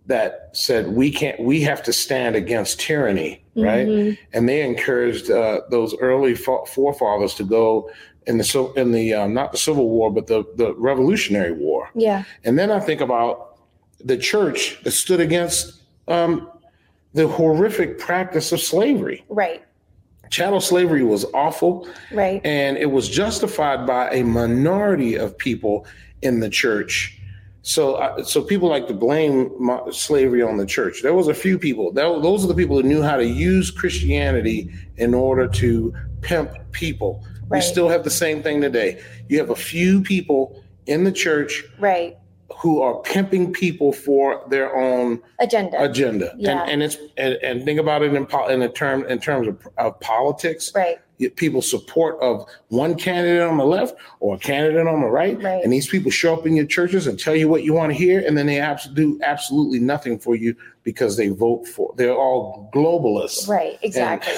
that 0.07 0.50
said 0.52 0.88
we 0.88 1.11
can't, 1.11 1.38
we 1.40 1.61
have 1.62 1.83
to 1.85 1.92
stand 1.92 2.37
against 2.37 2.81
tyranny, 2.81 3.42
right? 3.57 3.87
Mhm. 3.87 4.18
And 4.33 4.48
they 4.48 4.62
encouraged 4.62 5.31
uh, 5.31 5.62
those 5.70 5.96
early 5.98 6.35
fo- 6.35 6.64
forefathers 6.64 7.35
to 7.35 7.44
go 7.44 7.90
in 8.26 8.38
the 8.38 8.72
in 8.76 8.92
the 8.92 9.14
um, 9.14 9.33
not 9.35 9.52
the 9.52 9.59
Civil 9.59 9.88
War, 9.88 10.11
but 10.12 10.26
the 10.26 10.44
the 10.57 10.74
Revolutionary 10.74 11.52
War. 11.52 11.88
Yeah, 11.94 12.24
And 12.44 12.59
then 12.59 12.70
I 12.70 12.81
think 12.81 13.00
about 13.00 13.57
the 14.04 14.16
church 14.18 14.81
that 14.85 14.90
stood 14.92 15.20
against 15.20 15.81
um, 16.09 16.50
the 17.14 17.26
horrific 17.26 17.98
practice 17.98 18.52
of 18.52 18.61
slavery. 18.61 19.24
right, 19.28 19.62
Chattel 20.30 20.60
slavery 20.60 21.02
was 21.02 21.24
awful 21.34 21.88
right, 22.12 22.44
and 22.44 22.76
it 22.76 22.90
was 22.90 23.08
justified 23.08 23.86
by 23.86 24.10
a 24.10 24.22
minority 24.22 25.14
of 25.14 25.36
people 25.36 25.86
in 26.22 26.40
the 26.40 26.50
church. 26.50 27.14
So, 27.62 27.94
uh, 27.94 28.22
so 28.24 28.42
people 28.42 28.68
like 28.68 28.86
to 28.88 28.94
blame 28.94 29.50
slavery 29.90 30.42
on 30.42 30.56
the 30.56 30.64
church. 30.64 31.02
There 31.02 31.14
was 31.14 31.28
a 31.28 31.34
few 31.34 31.58
people. 31.58 31.92
That, 31.92 32.04
those 32.22 32.44
are 32.44 32.48
the 32.48 32.54
people 32.54 32.76
who 32.76 32.82
knew 32.82 33.02
how 33.02 33.16
to 33.16 33.26
use 33.26 33.70
Christianity 33.70 34.70
in 34.96 35.12
order 35.12 35.48
to 35.48 35.94
pimp 36.22 36.50
people. 36.72 37.24
We 37.50 37.60
still 37.60 37.88
have 37.88 38.04
the 38.04 38.10
same 38.10 38.42
thing 38.42 38.60
today. 38.60 39.02
You 39.28 39.38
have 39.38 39.50
a 39.50 39.56
few 39.56 40.02
people 40.02 40.62
in 40.86 41.04
the 41.04 41.12
church 41.12 41.64
right. 41.78 42.17
Who 42.56 42.80
are 42.80 43.00
pimping 43.02 43.52
people 43.52 43.92
for 43.92 44.42
their 44.48 44.74
own 44.74 45.20
Agenda. 45.38 45.82
agenda. 45.82 46.34
Yeah. 46.37 46.62
And, 46.62 46.70
and 46.70 46.82
it's 46.82 46.96
and, 47.16 47.34
and 47.42 47.64
think 47.64 47.78
about 47.78 48.02
it 48.02 48.14
in 48.14 48.26
in 48.50 48.62
a 48.62 48.68
term 48.68 49.04
in 49.06 49.18
terms 49.18 49.48
of, 49.48 49.68
of 49.76 50.00
politics 50.00 50.72
right, 50.74 50.98
people 51.37 51.61
support 51.62 52.16
of 52.20 52.46
one 52.68 52.94
candidate 52.94 53.42
on 53.42 53.57
the 53.57 53.64
left 53.64 53.94
or 54.20 54.37
a 54.37 54.38
candidate 54.38 54.87
on 54.87 55.00
the 55.00 55.07
right, 55.09 55.40
Right. 55.42 55.62
and 55.64 55.72
these 55.72 55.88
people 55.88 56.11
show 56.11 56.33
up 56.35 56.46
in 56.46 56.54
your 56.54 56.66
churches 56.66 57.07
and 57.07 57.18
tell 57.18 57.35
you 57.35 57.48
what 57.48 57.64
you 57.64 57.72
want 57.72 57.90
to 57.92 57.98
hear, 57.98 58.20
and 58.24 58.37
then 58.38 58.46
they 58.46 58.61
abs- 58.61 58.87
do 58.88 59.18
absolutely 59.22 59.81
nothing 59.81 60.18
for 60.18 60.37
you 60.37 60.54
because 60.85 61.16
they 61.16 61.28
vote 61.28 61.66
for. 61.66 61.92
They're 61.96 62.14
all 62.16 62.70
globalists. 62.74 63.48
right. 63.48 63.78
Exactly. 63.83 64.33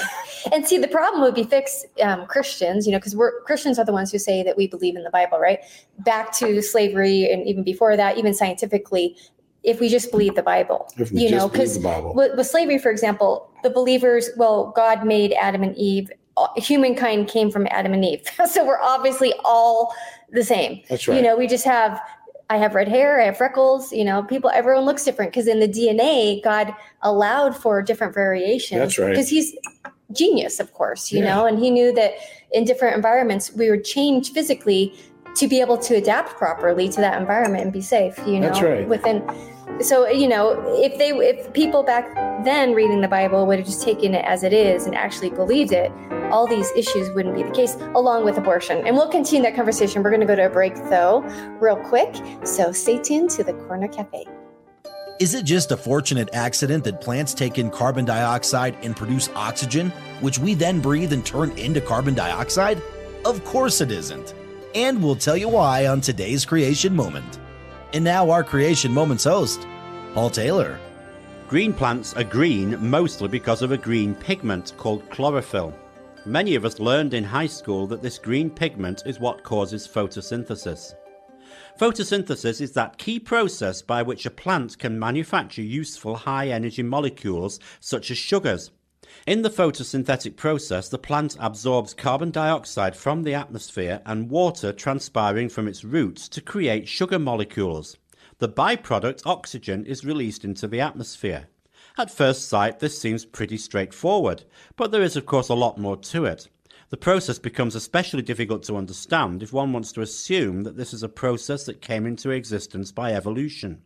And 0.51 0.65
see, 0.67 0.77
the 0.79 0.87
problem 0.87 1.21
would 1.21 1.35
be 1.35 1.43
fixed 1.43 1.85
um, 2.01 2.25
Christians, 2.25 2.85
you 2.87 2.91
know, 2.91 2.97
because 2.97 3.15
we're 3.15 3.41
Christians 3.41 3.77
are 3.77 3.85
the 3.85 3.93
ones 3.93 4.11
who 4.11 4.17
say 4.17 4.41
that 4.43 4.57
we 4.57 4.67
believe 4.67 4.95
in 4.95 5.03
the 5.03 5.09
Bible, 5.11 5.39
right? 5.39 5.59
Back 5.99 6.31
to 6.37 6.61
slavery, 6.61 7.31
and 7.31 7.47
even 7.47 7.63
before 7.63 7.95
that, 7.95 8.17
even 8.17 8.33
scientifically, 8.33 9.15
if 9.63 9.79
we 9.79 9.87
just 9.87 10.09
believe 10.09 10.33
the 10.33 10.41
Bible, 10.41 10.87
If 10.97 11.11
we 11.11 11.21
you 11.21 11.29
just 11.29 11.39
know, 11.39 11.47
because 11.47 11.77
with, 12.15 12.35
with 12.35 12.47
slavery, 12.47 12.79
for 12.79 12.89
example, 12.89 13.47
the 13.61 13.69
believers, 13.69 14.31
well, 14.35 14.73
God 14.75 15.05
made 15.05 15.33
Adam 15.33 15.61
and 15.61 15.77
Eve. 15.77 16.09
Humankind 16.55 17.27
came 17.27 17.51
from 17.51 17.67
Adam 17.71 17.93
and 17.93 18.03
Eve, 18.05 18.23
so 18.49 18.65
we're 18.65 18.79
obviously 18.81 19.33
all 19.43 19.93
the 20.31 20.43
same. 20.43 20.81
That's 20.89 21.07
right. 21.07 21.17
You 21.17 21.21
know, 21.21 21.35
we 21.35 21.47
just 21.47 21.65
have. 21.65 22.01
I 22.49 22.57
have 22.57 22.75
red 22.75 22.89
hair. 22.89 23.21
I 23.21 23.25
have 23.25 23.37
freckles. 23.37 23.93
You 23.93 24.03
know, 24.03 24.23
people. 24.23 24.49
Everyone 24.49 24.83
looks 24.83 25.05
different 25.05 25.31
because 25.31 25.47
in 25.47 25.59
the 25.61 25.67
DNA, 25.69 26.43
God 26.43 26.73
allowed 27.01 27.55
for 27.55 27.81
different 27.81 28.13
variations. 28.13 28.79
That's 28.79 28.97
right. 28.99 29.09
Because 29.11 29.29
He's 29.29 29.55
genius, 30.11 30.59
of 30.59 30.73
course. 30.73 31.11
You 31.13 31.19
Yeah. 31.19 31.35
know, 31.35 31.45
and 31.45 31.59
He 31.59 31.71
knew 31.71 31.93
that 31.93 32.13
in 32.51 32.65
different 32.65 32.95
environments 32.97 33.53
we 33.53 33.69
would 33.69 33.85
change 33.85 34.31
physically 34.33 34.93
to 35.35 35.47
be 35.47 35.61
able 35.61 35.77
to 35.77 35.95
adapt 35.95 36.37
properly 36.37 36.89
to 36.89 37.01
that 37.01 37.19
environment 37.19 37.63
and 37.63 37.73
be 37.73 37.81
safe. 37.81 38.17
You 38.25 38.39
know, 38.39 38.47
That's 38.47 38.61
right. 38.61 38.87
within. 38.87 39.23
So 39.81 40.07
you 40.07 40.27
know, 40.27 40.61
if 40.77 40.97
they 40.97 41.09
if 41.11 41.51
people 41.53 41.83
back 41.83 42.13
then 42.43 42.73
reading 42.73 43.01
the 43.01 43.07
Bible 43.07 43.45
would 43.47 43.59
have 43.59 43.67
just 43.67 43.83
taken 43.83 44.13
it 44.13 44.25
as 44.25 44.43
it 44.43 44.53
is 44.53 44.85
and 44.85 44.95
actually 44.95 45.29
believed 45.29 45.71
it, 45.71 45.91
all 46.31 46.47
these 46.47 46.69
issues 46.75 47.09
wouldn't 47.11 47.35
be 47.35 47.43
the 47.43 47.51
case. 47.51 47.75
Along 47.95 48.25
with 48.25 48.37
abortion, 48.37 48.85
and 48.85 48.95
we'll 48.95 49.09
continue 49.09 49.43
that 49.43 49.55
conversation. 49.55 50.03
We're 50.03 50.09
going 50.09 50.21
to 50.21 50.27
go 50.27 50.35
to 50.35 50.45
a 50.47 50.49
break 50.49 50.75
though, 50.89 51.21
real 51.59 51.77
quick. 51.77 52.15
So 52.45 52.71
stay 52.71 53.01
tuned 53.01 53.29
to 53.31 53.43
the 53.43 53.53
Corner 53.53 53.87
Cafe. 53.87 54.25
Is 55.21 55.35
it 55.35 55.45
just 55.45 55.71
a 55.71 55.77
fortunate 55.77 56.29
accident 56.33 56.83
that 56.85 56.99
plants 56.99 57.35
take 57.35 57.59
in 57.59 57.69
carbon 57.69 58.05
dioxide 58.05 58.75
and 58.81 58.97
produce 58.97 59.29
oxygen, 59.35 59.91
which 60.19 60.39
we 60.39 60.55
then 60.55 60.81
breathe 60.81 61.13
and 61.13 61.23
turn 61.23 61.51
into 61.59 61.79
carbon 61.79 62.15
dioxide? 62.15 62.81
Of 63.23 63.45
course 63.45 63.81
it 63.81 63.91
isn't. 63.91 64.33
And 64.73 65.03
we'll 65.03 65.17
tell 65.17 65.35
you 65.35 65.49
why 65.49 65.87
on 65.87 65.99
today's 65.99 66.45
Creation 66.45 66.95
Moment. 66.95 67.39
And 67.93 68.05
now, 68.05 68.29
our 68.29 68.41
Creation 68.41 68.93
Moments 68.93 69.25
host, 69.25 69.67
Paul 70.13 70.29
Taylor. 70.29 70.79
Green 71.49 71.73
plants 71.73 72.13
are 72.13 72.23
green 72.23 72.77
mostly 72.89 73.27
because 73.27 73.61
of 73.61 73.73
a 73.73 73.77
green 73.77 74.15
pigment 74.15 74.71
called 74.77 75.09
chlorophyll. 75.09 75.73
Many 76.25 76.55
of 76.55 76.63
us 76.63 76.79
learned 76.79 77.13
in 77.13 77.25
high 77.25 77.47
school 77.47 77.85
that 77.87 78.01
this 78.01 78.17
green 78.17 78.49
pigment 78.49 79.03
is 79.05 79.19
what 79.19 79.43
causes 79.43 79.85
photosynthesis. 79.85 80.93
Photosynthesis 81.77 82.61
is 82.61 82.71
that 82.71 82.97
key 82.97 83.19
process 83.19 83.81
by 83.81 84.01
which 84.01 84.25
a 84.25 84.31
plant 84.31 84.79
can 84.79 84.97
manufacture 84.97 85.61
useful 85.61 86.15
high 86.15 86.47
energy 86.47 86.83
molecules 86.83 87.59
such 87.81 88.09
as 88.09 88.17
sugars. 88.17 88.71
In 89.27 89.41
the 89.41 89.49
photosynthetic 89.49 90.35
process, 90.35 90.89
the 90.89 90.97
plant 90.97 91.37
absorbs 91.39 91.93
carbon 91.93 92.31
dioxide 92.31 92.95
from 92.95 93.23
the 93.23 93.33
atmosphere 93.33 94.01
and 94.05 94.29
water 94.29 94.73
transpiring 94.73 95.49
from 95.49 95.67
its 95.67 95.83
roots 95.83 96.27
to 96.29 96.41
create 96.41 96.87
sugar 96.87 97.19
molecules. 97.19 97.97
The 98.39 98.49
byproduct, 98.49 99.21
oxygen, 99.25 99.85
is 99.85 100.03
released 100.03 100.43
into 100.43 100.67
the 100.67 100.79
atmosphere. 100.79 101.47
At 101.97 102.09
first 102.09 102.47
sight, 102.47 102.79
this 102.79 102.97
seems 102.97 103.25
pretty 103.25 103.57
straightforward, 103.57 104.43
but 104.75 104.91
there 104.91 105.03
is, 105.03 105.15
of 105.15 105.25
course, 105.25 105.49
a 105.49 105.53
lot 105.53 105.77
more 105.77 105.97
to 105.97 106.25
it. 106.25 106.47
The 106.89 106.97
process 106.97 107.37
becomes 107.37 107.75
especially 107.75 108.21
difficult 108.21 108.63
to 108.63 108.75
understand 108.75 109.43
if 109.43 109.53
one 109.53 109.71
wants 109.71 109.91
to 109.93 110.01
assume 110.01 110.63
that 110.63 110.77
this 110.77 110.93
is 110.93 111.03
a 111.03 111.09
process 111.09 111.65
that 111.65 111.81
came 111.81 112.05
into 112.05 112.31
existence 112.31 112.91
by 112.91 113.13
evolution. 113.13 113.81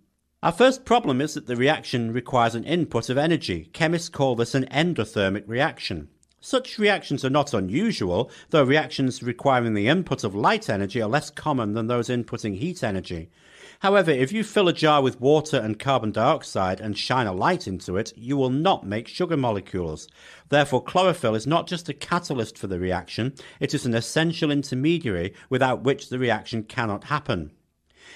Our 0.45 0.51
first 0.51 0.85
problem 0.85 1.21
is 1.21 1.33
that 1.33 1.47
the 1.47 1.55
reaction 1.55 2.13
requires 2.13 2.53
an 2.53 2.65
input 2.65 3.09
of 3.09 3.17
energy. 3.17 3.67
Chemists 3.73 4.09
call 4.09 4.35
this 4.35 4.53
an 4.53 4.65
endothermic 4.65 5.43
reaction. 5.47 6.07
Such 6.39 6.77
reactions 6.77 7.25
are 7.25 7.31
not 7.31 7.55
unusual, 7.55 8.29
though 8.51 8.63
reactions 8.63 9.23
requiring 9.23 9.73
the 9.73 9.87
input 9.87 10.23
of 10.23 10.35
light 10.35 10.69
energy 10.69 11.01
are 11.01 11.09
less 11.09 11.31
common 11.31 11.73
than 11.73 11.87
those 11.87 12.09
inputting 12.09 12.59
heat 12.59 12.83
energy. 12.83 13.31
However, 13.79 14.11
if 14.11 14.31
you 14.31 14.43
fill 14.43 14.67
a 14.67 14.73
jar 14.73 15.01
with 15.01 15.19
water 15.19 15.57
and 15.57 15.79
carbon 15.79 16.11
dioxide 16.11 16.79
and 16.79 16.95
shine 16.95 17.25
a 17.25 17.33
light 17.33 17.67
into 17.67 17.97
it, 17.97 18.13
you 18.15 18.37
will 18.37 18.51
not 18.51 18.85
make 18.85 19.07
sugar 19.07 19.37
molecules. 19.37 20.07
Therefore, 20.49 20.83
chlorophyll 20.83 21.33
is 21.33 21.47
not 21.47 21.65
just 21.65 21.89
a 21.89 21.93
catalyst 21.93 22.55
for 22.55 22.67
the 22.67 22.79
reaction, 22.79 23.33
it 23.59 23.73
is 23.73 23.87
an 23.87 23.95
essential 23.95 24.51
intermediary 24.51 25.33
without 25.49 25.81
which 25.81 26.09
the 26.09 26.19
reaction 26.19 26.61
cannot 26.61 27.05
happen. 27.05 27.49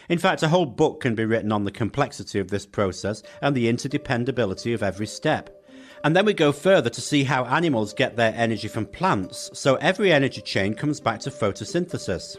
In 0.10 0.18
fact, 0.18 0.44
a 0.44 0.50
whole 0.50 0.66
book 0.66 1.02
can 1.02 1.16
be 1.16 1.24
written 1.24 1.52
on 1.52 1.64
the 1.64 1.72
complexity 1.72 2.40
of 2.40 2.50
this 2.50 2.66
process 2.66 3.22
and 3.42 3.56
the 3.56 3.68
interdependability 3.72 4.74
of 4.74 4.84
every 4.84 5.08
step. 5.08 5.56
And 6.04 6.16
then 6.16 6.26
we 6.26 6.34
go 6.34 6.52
further 6.52 6.90
to 6.90 7.02
see 7.02 7.24
how 7.24 7.46
animals 7.46 7.94
get 7.94 8.16
their 8.16 8.34
energy 8.36 8.68
from 8.68 8.86
plants, 8.86 9.52
so 9.54 9.76
every 9.76 10.12
energy 10.12 10.42
chain 10.42 10.74
comes 10.74 11.00
back 11.00 11.20
to 11.22 11.30
photosynthesis. 11.30 12.38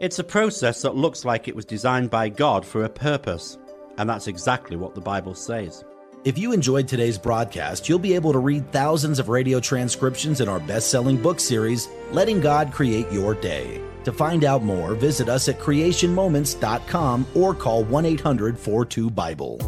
It's 0.00 0.18
a 0.18 0.24
process 0.24 0.80
that 0.82 0.96
looks 0.96 1.24
like 1.24 1.46
it 1.46 1.54
was 1.54 1.64
designed 1.64 2.08
by 2.08 2.30
God 2.30 2.64
for 2.64 2.84
a 2.84 2.88
purpose, 2.88 3.58
and 3.98 4.08
that's 4.08 4.28
exactly 4.28 4.76
what 4.76 4.94
the 4.94 5.00
Bible 5.00 5.34
says. 5.34 5.84
If 6.22 6.36
you 6.36 6.52
enjoyed 6.52 6.86
today's 6.86 7.16
broadcast, 7.16 7.88
you'll 7.88 7.98
be 7.98 8.14
able 8.14 8.32
to 8.32 8.38
read 8.38 8.70
thousands 8.72 9.18
of 9.18 9.28
radio 9.30 9.58
transcriptions 9.58 10.40
in 10.42 10.48
our 10.48 10.60
best 10.60 10.90
selling 10.90 11.16
book 11.16 11.40
series, 11.40 11.88
Letting 12.12 12.40
God 12.40 12.72
Create 12.72 13.10
Your 13.10 13.34
Day. 13.34 13.80
To 14.04 14.12
find 14.12 14.44
out 14.44 14.62
more, 14.62 14.94
visit 14.94 15.28
us 15.30 15.48
at 15.48 15.58
creationmoments.com 15.58 17.26
or 17.34 17.54
call 17.54 17.84
1 17.84 18.04
800 18.06 18.58
42 18.58 19.10
Bible. 19.10 19.58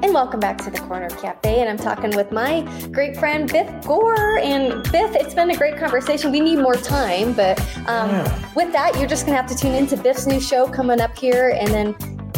And 0.00 0.14
welcome 0.14 0.40
back 0.40 0.58
to 0.64 0.70
the 0.70 0.78
Corner 0.80 1.10
Cafe. 1.10 1.60
And 1.60 1.68
I'm 1.68 1.76
talking 1.76 2.10
with 2.16 2.32
my 2.32 2.62
great 2.92 3.16
friend 3.16 3.50
Biff 3.50 3.68
Gore. 3.86 4.38
And 4.38 4.82
Biff, 4.90 5.14
it's 5.14 5.34
been 5.34 5.50
a 5.50 5.56
great 5.56 5.76
conversation. 5.76 6.32
We 6.32 6.40
need 6.40 6.56
more 6.56 6.76
time, 6.76 7.34
but 7.34 7.60
um, 7.88 8.10
Yeah. 8.10 8.52
with 8.56 8.72
that, 8.72 8.96
you're 8.98 9.08
just 9.08 9.26
going 9.26 9.36
to 9.36 9.42
have 9.42 9.50
to 9.50 9.56
tune 9.56 9.74
into 9.74 9.96
Biff's 9.96 10.26
new 10.26 10.40
show 10.40 10.66
coming 10.68 11.00
up 11.00 11.16
here, 11.18 11.50
and 11.50 11.68
then 11.68 11.94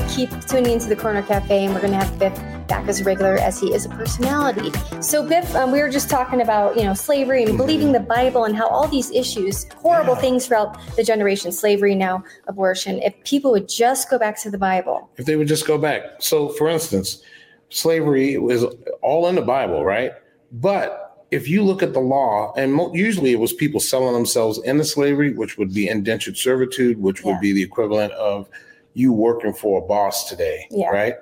keep 0.09 0.31
tuning 0.47 0.73
into 0.73 0.89
the 0.89 0.97
Corner 0.97 1.23
Cafe. 1.23 1.65
And 1.65 1.75
we're 1.75 1.81
going 1.81 1.93
to 1.93 1.99
have 1.99 2.19
Biff 2.19 2.35
back 2.69 2.87
as 2.89 3.01
a 3.01 3.05
regular 3.05 3.37
as 3.37 3.59
he 3.61 3.75
is 3.75 3.85
a 3.85 3.89
personality. 3.89 4.71
So, 5.01 5.27
Biff, 5.27 5.55
um, 5.57 5.73
we 5.73 5.81
were 5.81 5.89
just 5.91 6.09
talking 6.09 6.41
about 6.41 6.77
you 6.77 6.85
know 6.85 6.95
slavery 6.95 7.45
and 7.45 7.57
believing 7.57 7.93
the 7.93 8.01
Bible 8.01 8.45
and 8.45 8.55
how 8.57 8.69
all 8.69 8.87
these 8.87 9.11
issues, 9.11 9.67
horrible 9.77 10.15
Yeah. 10.15 10.21
things 10.21 10.47
throughout 10.47 10.79
the 10.97 11.03
generation, 11.03 11.51
slavery 11.53 11.95
now, 11.95 12.23
abortion. 12.47 13.01
If 13.03 13.15
people 13.25 13.51
would 13.51 13.69
just 13.69 14.09
go 14.09 14.19
back 14.19 14.41
to 14.43 14.51
the 14.51 14.59
Bible, 14.59 15.11
if 15.17 15.27
they 15.27 15.37
would 15.37 15.49
just 15.49 15.67
go 15.67 15.79
back. 15.79 16.03
So, 16.21 16.49
for 16.51 16.69
instance, 16.69 17.23
slavery 17.71 18.39
was 18.39 18.65
all 19.03 19.27
in 19.29 19.35
the 19.35 19.43
Bible, 19.43 19.85
right? 19.85 20.13
But 20.53 21.25
if 21.31 21.49
you 21.49 21.63
look 21.63 21.83
at 21.83 21.93
the 21.93 22.01
law, 22.01 22.53
and 22.57 22.75
mo- 22.75 22.93
usually 22.93 23.33
it 23.33 23.39
was 23.39 23.53
people 23.53 23.79
selling 23.81 24.15
themselves 24.15 24.59
into 24.65 24.85
slavery, 24.85 25.33
which 25.33 25.59
would 25.59 25.73
be 25.73 25.89
indentured 25.89 26.37
servitude, 26.37 27.01
which 27.01 27.23
would 27.25 27.39
be 27.41 27.53
the 27.53 27.63
equivalent 27.63 28.13
of 28.15 28.49
you 28.95 29.13
working 29.13 29.53
for 29.53 29.83
a 29.83 29.87
boss 29.87 30.29
today, 30.29 30.67
Yeah. 30.71 30.89
right? 30.89 31.15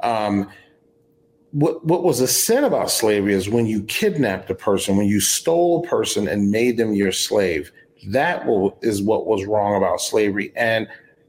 Um, 0.00 0.48
what 1.52 1.84
what 1.84 2.02
was 2.02 2.20
a 2.20 2.26
sin 2.26 2.64
about 2.64 2.90
slavery 2.90 3.34
is 3.34 3.48
when 3.48 3.66
you 3.66 3.82
kidnapped 3.84 4.50
a 4.50 4.54
person, 4.54 4.96
when 4.96 5.06
you 5.06 5.20
stole 5.20 5.84
a 5.84 5.88
person 5.88 6.26
and 6.26 6.50
made 6.50 6.76
them 6.76 6.94
your 6.94 7.12
slave. 7.12 7.70
That 8.08 8.46
will, 8.46 8.76
is 8.82 9.00
what 9.00 9.26
was 9.26 9.44
wrong 9.44 9.76
about 9.76 10.00
slavery. 10.00 10.52
And 10.56 10.88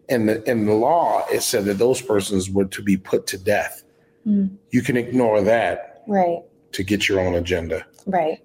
in 0.10 0.26
the 0.26 0.50
in 0.50 0.65
the 0.65 0.74
law, 0.74 1.26
it 1.32 1.43
said 1.43 1.65
that 1.65 1.78
those 1.78 2.02
persons 2.02 2.50
were 2.50 2.65
to 2.65 2.82
be 2.82 2.98
put 2.98 3.28
to 3.28 3.38
death. 3.38 3.84
Mm. 4.26 4.56
You 4.72 4.82
can 4.82 4.98
ignore 4.98 5.41
that 5.41 6.04
right? 6.08 6.39
to 6.72 6.84
get 6.84 7.08
your 7.08 7.19
own 7.19 7.36
agenda. 7.36 7.86
Right. 8.08 8.39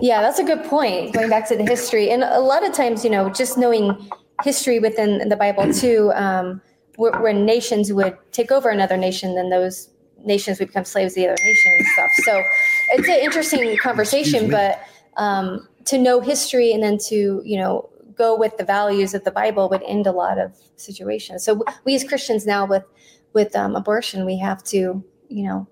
Yeah, 0.00 0.22
that's 0.22 0.38
a 0.38 0.44
good 0.44 0.64
point. 0.64 1.12
Going 1.12 1.28
back 1.28 1.48
to 1.48 1.56
the 1.56 1.64
history, 1.64 2.10
and 2.10 2.22
a 2.22 2.40
lot 2.40 2.66
of 2.66 2.72
times, 2.72 3.04
you 3.04 3.10
know, 3.10 3.30
just 3.30 3.58
knowing 3.58 4.10
history 4.42 4.78
within 4.78 5.28
the 5.28 5.36
Bible 5.36 5.72
too, 5.72 6.12
um, 6.14 6.60
wh- 6.96 7.20
when 7.22 7.44
nations 7.44 7.92
would 7.92 8.16
take 8.32 8.50
over 8.50 8.70
another 8.70 8.96
nation, 8.96 9.34
then 9.34 9.50
those 9.50 9.90
nations 10.24 10.58
would 10.58 10.68
become 10.68 10.84
slaves 10.84 11.12
of 11.12 11.16
the 11.16 11.26
other 11.28 11.36
nation 11.44 11.72
and 11.78 11.86
stuff. 11.86 12.10
So 12.24 12.42
it's 12.90 13.08
an 13.08 13.18
interesting 13.18 13.76
conversation, 13.78 14.50
but 14.50 14.80
um, 15.16 15.68
to 15.86 15.98
know 15.98 16.20
history 16.20 16.72
and 16.72 16.82
then 16.82 16.98
to 17.08 17.42
you 17.44 17.58
know 17.58 17.88
go 18.14 18.36
with 18.36 18.56
the 18.56 18.64
values 18.64 19.14
of 19.14 19.24
the 19.24 19.30
Bible 19.30 19.68
would 19.68 19.82
end 19.84 20.06
a 20.06 20.12
lot 20.12 20.38
of 20.38 20.56
situations. 20.76 21.44
So 21.44 21.64
we 21.84 21.94
as 21.94 22.04
Christians 22.04 22.46
now 22.46 22.66
with 22.66 22.84
with 23.32 23.54
um, 23.54 23.76
abortion, 23.76 24.24
we 24.24 24.38
have 24.38 24.62
to 24.64 25.02
you 25.28 25.44
know 25.46 25.66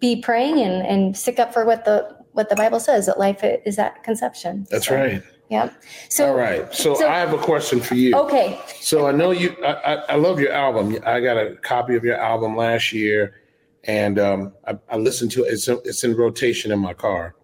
be 0.00 0.20
praying 0.20 0.60
and, 0.60 0.86
and 0.86 1.16
stick 1.16 1.38
up 1.38 1.52
for 1.52 1.64
what 1.64 1.84
the 1.84 2.16
what 2.32 2.48
the 2.48 2.56
Bible 2.56 2.80
says 2.80 3.06
that 3.06 3.18
life 3.18 3.40
is 3.42 3.78
at 3.78 4.02
conception. 4.02 4.66
That's 4.70 4.88
So, 4.88 4.96
right. 4.96 5.22
Yep. 5.50 5.82
So 6.08 6.28
All 6.28 6.34
right. 6.34 6.72
So, 6.74 6.94
so- 6.94 7.08
I 7.08 7.18
have 7.18 7.32
a 7.34 7.38
question 7.38 7.80
for 7.80 7.94
you. 7.94 8.14
okay, 8.16 8.58
So 8.80 9.06
I 9.06 9.12
know 9.12 9.30
you. 9.30 9.54
I, 9.64 9.72
I, 9.72 9.94
I 9.94 10.14
love 10.16 10.40
your 10.40 10.52
album. 10.52 10.96
I 11.04 11.20
got 11.20 11.36
a 11.36 11.56
copy 11.56 11.94
of 11.96 12.04
your 12.04 12.16
album 12.16 12.56
last 12.56 12.92
year, 12.92 13.40
and 13.84 14.18
um, 14.18 14.52
I, 14.66 14.78
I 14.90 14.96
listened 14.96 15.30
to 15.32 15.44
it. 15.44 15.48
It's 15.52 15.68
it's 15.68 16.02
in 16.04 16.16
rotation 16.16 16.72
in 16.72 16.78
my 16.78 16.94
car. 16.94 17.34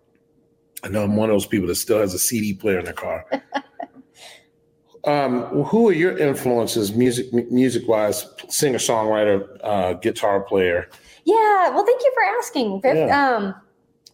I 0.82 0.88
know 0.88 1.04
I'm 1.04 1.14
one 1.16 1.28
of 1.28 1.34
those 1.34 1.46
people 1.46 1.68
that 1.68 1.74
still 1.74 2.00
has 2.00 2.14
a 2.14 2.18
CD 2.18 2.54
player 2.54 2.78
in 2.78 2.86
the 2.86 2.94
car. 2.94 3.26
um, 5.04 5.42
who 5.64 5.88
are 5.88 5.92
your 5.92 6.16
influences, 6.16 6.94
music 6.94 7.32
music 7.50 7.86
wise, 7.86 8.26
singer 8.48 8.78
songwriter, 8.78 9.46
uh, 9.62 9.92
guitar 9.94 10.40
player? 10.40 10.88
yeah. 11.24 11.68
Well, 11.70 11.84
thank 11.84 12.02
you 12.02 12.12
for 12.14 12.22
asking. 12.38 12.80
Yeah. 12.82 13.36
Um, 13.36 13.54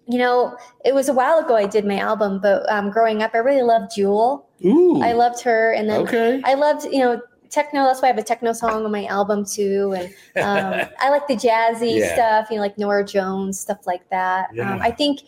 you 0.08 0.18
know, 0.18 0.56
it 0.84 0.94
was 0.94 1.08
a 1.08 1.12
while 1.12 1.38
ago 1.38 1.56
I 1.56 1.66
did 1.66 1.84
my 1.84 1.98
album, 1.98 2.40
but 2.40 2.70
um, 2.70 2.90
growing 2.90 3.22
up, 3.22 3.32
I 3.34 3.38
really 3.38 3.62
loved 3.62 3.92
Jewel. 3.94 4.48
Ooh, 4.64 5.02
I 5.02 5.12
loved 5.12 5.40
her, 5.42 5.72
and 5.72 5.88
then 5.88 6.02
okay. 6.02 6.40
I 6.44 6.54
loved 6.54 6.84
you 6.84 7.00
know 7.00 7.20
techno. 7.50 7.84
That's 7.84 8.00
why 8.02 8.08
I 8.08 8.12
have 8.12 8.18
a 8.18 8.22
techno 8.22 8.52
song 8.52 8.84
on 8.84 8.92
my 8.92 9.04
album 9.06 9.44
too, 9.44 9.94
and 9.96 10.06
um, 10.42 10.88
I 11.00 11.10
like 11.10 11.26
the 11.26 11.34
jazzy 11.36 11.98
Yeah. 11.98 12.14
stuff, 12.14 12.50
you 12.50 12.56
know, 12.56 12.62
like 12.62 12.78
Norah 12.78 13.04
Jones 13.04 13.58
stuff 13.60 13.86
like 13.86 14.08
that. 14.10 14.48
Yeah. 14.54 14.72
Um, 14.72 14.80
I 14.80 14.90
think 14.90 15.20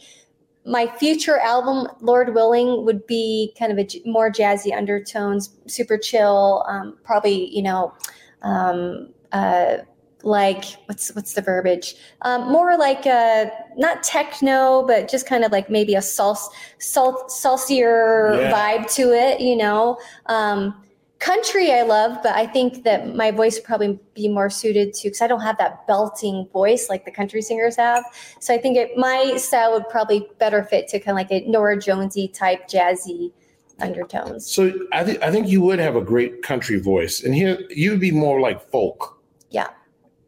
my 0.65 0.87
future 0.99 1.39
album, 1.39 1.89
Lord 2.01 2.35
willing, 2.35 2.85
would 2.85 3.07
be 3.07 3.55
kind 3.59 3.73
of 3.73 3.79
a 3.79 3.85
j- 3.85 4.03
more 4.05 4.31
jazzy 4.31 4.77
undertones, 4.77 5.51
super 5.67 5.97
chill. 5.97 6.65
Um, 6.69 6.99
probably, 7.05 7.49
you 7.55 7.63
know, 7.63 7.95
um, 8.43 9.09
uh, 9.33 9.79
like 10.23 10.65
what's 10.87 11.15
what's 11.15 11.35
the 11.35 11.43
verbiage? 11.43 11.95
Um, 12.23 12.51
more 12.51 12.77
like 12.77 13.07
a 13.07 13.51
not 13.77 14.03
techno, 14.03 14.85
but 14.87 15.09
just 15.09 15.27
kind 15.27 15.45
of 15.45 15.53
like 15.53 15.71
maybe 15.71 15.95
a 15.95 16.03
sauce, 16.03 16.49
salt, 16.79 17.31
saucier 17.31 18.35
Yeah. 18.35 18.53
vibe 18.53 18.93
to 18.97 19.13
it. 19.13 19.41
You 19.41 19.57
know, 19.57 19.99
um, 20.27 20.75
country 21.19 21.73
I 21.73 21.83
love, 21.83 22.19
but 22.23 22.35
I 22.35 22.47
think 22.47 22.85
that 22.85 23.15
my 23.15 23.31
voice 23.31 23.57
would 23.57 23.65
probably 23.65 23.99
be 24.15 24.29
more 24.29 24.51
suited 24.51 24.95
to 24.95 25.09
because 25.09 25.21
I 25.21 25.27
don't 25.27 25.41
have 25.41 25.59
that 25.59 25.87
belting 25.87 26.49
voice 26.53 26.89
like 26.89 27.05
the 27.05 27.11
country 27.11 27.43
singers 27.43 27.77
have. 27.77 28.05
So 28.41 28.55
I 28.55 28.59
think 28.59 28.77
it, 28.77 28.97
my 28.97 29.37
style 29.37 29.73
would 29.73 29.89
probably 29.89 30.29
better 30.39 30.63
fit 30.63 30.87
to 30.89 31.01
kind 31.01 31.11
of 31.11 31.17
like 31.17 31.33
a 31.33 31.49
Norah 31.49 31.81
Jonesy 31.81 32.29
type 32.29 32.69
jazzy 32.69 33.33
undertones. 33.81 34.51
So 34.51 34.73
I 34.93 35.05
think 35.05 35.23
I 35.23 35.31
think 35.31 35.49
you 35.49 35.61
would 35.63 35.79
have 35.79 35.97
a 35.97 36.01
great 36.01 36.43
country 36.43 36.79
voice, 36.81 37.23
and 37.23 37.35
here 37.35 37.59
you'd 37.71 38.01
be 38.01 38.11
more 38.11 38.41
like 38.41 38.61
folk 38.71 39.21
Yeah, 39.51 39.69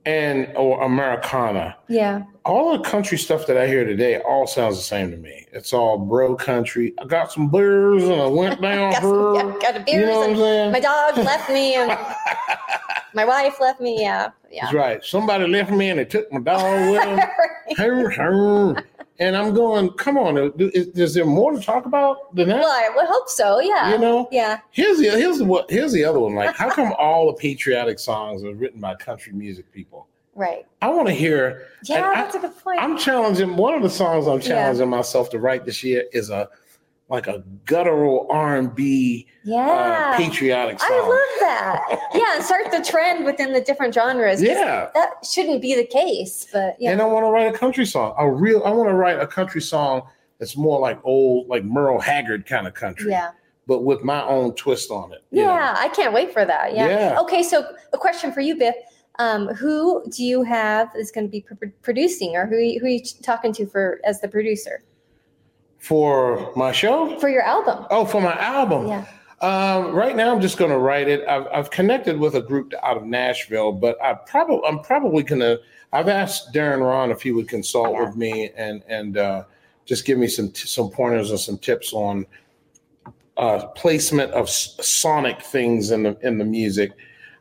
and 0.07 0.51
or 0.57 0.83
Americana. 0.83 1.77
yeah, 1.89 2.23
All 2.45 2.77
the 2.77 2.83
country 2.85 3.19
stuff 3.19 3.47
that 3.47 3.57
I 3.59 3.67
hear 3.67 3.85
today 3.85 4.19
all 4.21 4.47
sounds 4.47 4.77
the 4.77 4.83
same 4.83 5.11
to 5.11 5.17
me. 5.17 5.47
It's 5.53 5.73
all 5.73 5.99
bro 5.99 6.37
country. 6.37 6.95
I 7.01 7.05
got 7.05 7.31
some 7.33 7.49
beers 7.49 8.05
and 8.05 8.21
I 8.21 8.27
went 8.27 8.61
down 8.63 8.93
got, 8.93 9.03
some, 9.03 9.11
her. 9.11 9.35
yeah, 9.35 9.59
got 9.61 9.77
a 9.77 9.79
You 9.81 9.85
beers 9.85 10.07
know 10.09 10.19
what 10.21 10.31
I'm 10.31 10.37
saying? 10.37 10.73
my 10.73 10.81
dog 10.81 11.17
left 11.19 11.51
me 11.51 11.75
and 11.75 11.91
my 13.15 13.25
wife 13.25 13.61
left 13.61 13.81
me. 13.81 14.01
Yeah, 14.01 14.31
yeah. 14.51 14.63
That's 14.65 14.75
right. 14.75 15.05
Somebody 15.05 15.47
left 15.47 15.71
me 15.71 15.91
and 15.91 15.99
they 15.99 16.05
took 16.07 16.33
my 16.33 16.41
dog 16.41 16.91
with 16.93 17.03
them. 17.03 17.29
Her, 17.77 18.11
her. 18.11 18.85
And 19.21 19.37
I'm 19.37 19.53
going, 19.53 19.91
come 19.91 20.17
on, 20.17 20.39
is, 20.59 20.87
is 20.89 21.13
there 21.15 21.27
more 21.27 21.53
to 21.53 21.61
talk 21.61 21.85
about 21.85 22.35
than 22.35 22.49
that? 22.49 22.61
well, 22.61 22.71
I 22.73 22.89
would 22.97 23.07
hope 23.07 23.29
so. 23.29 23.61
Yeah, 23.61 23.93
You 23.93 23.99
know? 23.99 24.29
yeah. 24.33 24.61
Here's 24.71 24.97
the 24.99 25.11
here's 25.11 25.43
what 25.43 25.71
here's 25.71 25.93
the 25.93 26.05
other 26.05 26.19
one. 26.19 26.35
Like, 26.35 26.57
how 26.57 26.71
come 26.71 26.93
all 26.99 27.27
the 27.27 27.35
patriotic 27.35 27.99
songs 27.99 28.43
are 28.43 28.55
written 28.55 28.81
by 28.81 28.95
country 28.95 29.35
music 29.35 29.71
people? 29.73 30.09
Right. 30.35 30.65
I 30.81 30.89
want 30.89 31.07
to 31.09 31.13
hear. 31.15 31.67
Yeah, 31.85 31.97
and 31.97 32.05
I- 32.07 32.15
that's 32.15 32.35
a 32.35 32.39
good 32.39 32.59
point. 32.59 32.81
I'm 32.81 32.97
challenging 32.97 33.57
one 33.57 33.75
of 33.75 33.83
the 33.83 33.91
songs 33.91 34.27
I'm 34.27 34.41
Yeah. 34.41 34.49
challenging 34.49 34.89
myself 34.89 35.29
to 35.31 35.39
write 35.39 35.67
this 35.67 35.85
year 35.85 36.05
is 36.15 36.31
a 36.31 36.49
like 37.11 37.27
a 37.27 37.43
guttural 37.67 38.27
R 38.31 38.57
and 38.57 38.75
B 38.75 39.27
yeah. 39.45 40.13
uh, 40.15 40.17
patriotic 40.17 40.79
song. 40.79 40.89
I 40.91 41.01
love 41.01 41.41
that. 41.41 42.09
Yeah, 42.15 42.37
and 42.37 42.45
start 42.45 42.71
the 42.71 42.83
trend 42.83 43.25
within 43.25 43.53
the 43.53 43.61
different 43.61 43.93
genres. 43.93 44.41
Yeah. 44.41 44.91
That 44.95 45.25
shouldn't 45.25 45.61
be 45.61 45.75
the 45.75 45.85
case, 45.85 46.47
but 46.53 46.77
yeah. 46.79 46.93
And 46.93 47.03
I 47.03 47.05
want 47.07 47.25
to 47.25 47.31
write 47.31 47.53
a 47.53 47.59
country 47.59 47.85
song. 47.85 48.15
A 48.17 48.31
real 48.31 48.63
I 48.65 48.71
want 48.71 48.89
to 48.89 48.95
write 48.95 49.19
a 49.19 49.27
country 49.27 49.61
song 49.61 50.03
that's 50.39 50.57
more 50.57 50.81
like 50.81 50.99
old, 51.05 51.49
like 51.49 51.65
Merle 51.65 52.01
Haggard 52.01 52.47
kind 52.47 52.67
of 52.67 52.75
country, 52.75 53.11
yeah. 53.11 53.33
but 53.67 53.83
with 53.85 54.03
my 54.03 54.23
own 54.23 54.55
twist 54.55 54.91
on 54.91 55.13
it. 55.13 55.23
you 55.31 55.43
know? 55.43 55.53
Yeah, 55.53 55.75
I 55.77 55.89
can't 55.89 56.15
wait 56.15 56.33
for 56.33 56.45
that. 56.45 56.75
Yeah. 56.75 56.89
Yeah. 56.89 57.21
Okay, 57.21 57.43
so 57.43 57.65
a 57.93 57.99
question 57.99 58.33
for 58.33 58.41
you, 58.41 58.57
Biff. 58.57 58.77
Um, 59.19 59.49
who 59.49 60.03
do 60.11 60.25
you 60.25 60.43
have 60.45 60.89
is 60.97 61.11
going 61.11 61.27
to 61.27 61.31
be 61.31 61.43
pr- 61.43 61.67
producing, 61.83 62.37
or 62.37 62.47
who 62.47 62.79
who 62.79 62.87
are 62.87 62.89
you 62.89 63.03
talking 63.23 63.53
to 63.55 63.67
for 63.67 64.01
as 64.05 64.21
the 64.21 64.29
producer 64.29 64.83
For 65.81 66.53
my 66.57 66.73
show? 66.73 67.19
for 67.19 67.29
your 67.29 67.43
album? 67.43 67.87
Oh, 67.91 68.05
for 68.05 68.21
my 68.21 68.35
album. 68.39 68.87
Yeah. 68.87 69.07
Um, 69.41 69.93
right 69.95 70.15
now, 70.15 70.35
I'm 70.35 70.41
just 70.43 70.59
going 70.59 70.71
to 70.71 70.77
write 70.79 71.09
it. 71.09 71.27
I've, 71.27 71.47
I've 71.53 71.71
connected 71.71 72.19
with 72.19 72.35
a 72.35 72.43
group 72.43 72.75
out 72.83 72.99
of 72.99 73.05
Nashville, 73.05 73.73
but 73.73 73.97
I 74.03 74.13
probably 74.13 74.61
I'm 74.69 74.81
probably 74.81 75.23
going 75.23 75.41
to. 75.41 75.59
I've 75.93 76.09
asked 76.09 76.53
Darren 76.53 76.81
Ron 76.87 77.11
if 77.11 77.23
he 77.23 77.33
would 77.33 77.49
consult 77.49 77.99
with 77.99 78.15
me 78.15 78.51
and 78.57 78.83
and 78.89 79.17
uh, 79.17 79.45
just 79.87 80.05
give 80.05 80.19
me 80.19 80.27
some 80.29 80.55
some 80.55 80.91
pointers 80.91 81.31
and 81.31 81.41
some 81.41 81.57
tips 81.57 81.95
on 81.95 82.27
uh, 83.39 83.67
placement 83.69 84.31
of 84.33 84.47
s- 84.47 84.77
sonic 84.87 85.41
things 85.41 85.91
in 85.91 86.03
the 86.03 86.19
in 86.21 86.37
the 86.37 86.45
music 86.45 86.93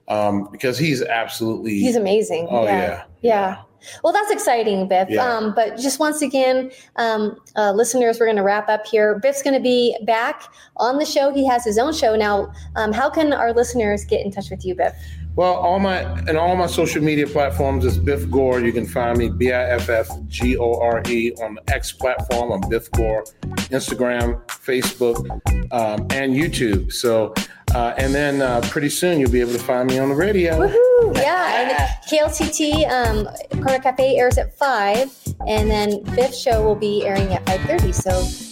um, 0.08 0.48
because 0.52 0.78
he's 0.78 1.04
absolutely 1.04 1.78
He's 1.80 1.98
amazing. 1.98 2.48
oh 2.50 2.64
yeah 2.64 3.04
Yeah. 3.22 3.62
Well, 4.04 4.14
that's 4.14 4.32
exciting, 4.32 4.88
Biff. 4.88 5.10
Yeah. 5.10 5.26
Um, 5.26 5.54
but 5.54 5.78
just 5.78 6.00
once 6.00 6.22
again, 6.22 6.72
um, 6.96 7.40
uh, 7.56 7.72
listeners, 7.72 8.20
we're 8.20 8.26
going 8.26 8.38
to 8.38 8.44
wrap 8.44 8.70
up 8.70 8.86
here. 8.86 9.20
Biff's 9.20 9.42
going 9.42 9.54
to 9.56 9.60
be 9.60 9.98
back 10.06 10.44
on 10.78 10.98
the 10.98 11.06
show. 11.06 11.34
He 11.34 11.46
has 11.48 11.64
his 11.64 11.78
own 11.78 11.94
show 11.94 12.16
now. 12.16 12.52
Um, 12.76 12.92
how 12.92 13.10
can 13.10 13.34
our 13.34 13.54
listeners 13.54 14.06
get 14.06 14.26
in 14.26 14.32
touch 14.32 14.50
with 14.50 14.66
you, 14.66 14.76
Biff? 14.76 14.94
Well, 15.36 15.54
all 15.54 15.80
my 15.80 16.00
and 16.28 16.38
all 16.38 16.56
my 16.56 16.68
social 16.68 17.02
media 17.02 17.26
platforms 17.26 17.86
is 17.86 17.98
Biff 17.98 18.30
Gore. 18.30 18.60
You 18.60 18.74
can 18.74 18.86
find 18.86 19.18
me 19.18 19.30
B 19.30 19.54
I 19.54 19.70
F 19.70 19.88
F 19.88 20.10
G 20.28 20.58
O 20.58 20.80
R 20.82 21.02
E 21.08 21.34
on 21.42 21.56
the 21.56 21.74
X 21.74 21.92
platform. 21.92 22.52
I'm 22.52 22.70
Biff 22.70 22.92
Gore, 22.92 23.24
Instagram, 23.70 24.46
Facebook, 24.48 25.30
um, 25.72 26.08
and 26.12 26.34
YouTube. 26.34 26.92
So, 26.92 27.34
uh, 27.74 27.94
and 27.98 28.14
then 28.14 28.42
uh, 28.42 28.62
pretty 28.70 28.90
soon 28.90 29.20
you'll 29.20 29.32
be 29.32 29.40
able 29.40 29.54
to 29.54 29.60
find 29.60 29.88
me 29.88 29.98
on 30.00 30.10
the 30.10 30.16
radio. 30.16 30.68
Woohoo! 30.68 31.16
Yeah, 31.16 31.62
and 31.62 31.90
KLTT 32.10 32.90
um, 32.90 33.62
Corner 33.64 33.80
Cafe 33.80 34.18
airs 34.18 34.38
at 34.38 34.58
five, 34.58 35.16
and 35.48 35.70
then 35.70 36.04
Biff's 36.16 36.38
show 36.38 36.64
will 36.64 36.76
be 36.76 37.06
airing 37.06 37.32
at 37.34 37.46
five 37.46 37.62
thirty. 37.62 37.94
So 37.94 38.12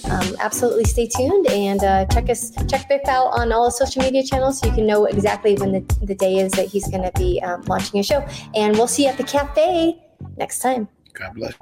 um, 0.09 0.35
absolutely 0.39 0.85
stay 0.85 1.07
tuned 1.07 1.47
and 1.47 1.83
uh, 1.83 2.05
check 2.07 2.29
us 2.29 2.51
check 2.67 2.87
Biff 2.89 3.07
out 3.07 3.27
on 3.27 3.51
all 3.51 3.65
his 3.65 3.77
social 3.77 4.01
media 4.01 4.23
channels 4.23 4.59
so 4.59 4.67
you 4.67 4.73
can 4.73 4.85
know 4.85 5.05
exactly 5.05 5.55
when 5.55 5.71
the, 5.71 5.79
the 6.03 6.15
day 6.15 6.37
is 6.37 6.51
that 6.53 6.67
he's 6.67 6.87
going 6.87 7.03
to 7.03 7.11
be 7.17 7.41
um, 7.41 7.61
launching 7.63 7.99
a 7.99 8.03
show. 8.03 8.25
And 8.55 8.75
we'll 8.77 8.87
see 8.87 9.03
you 9.03 9.09
at 9.09 9.17
the 9.17 9.23
cafe 9.23 10.01
next 10.37 10.59
time. 10.59 10.87
God 11.13 11.33
bless. 11.35 11.53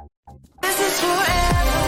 This 0.62 0.80
is 0.80 1.00
forever. 1.00 1.85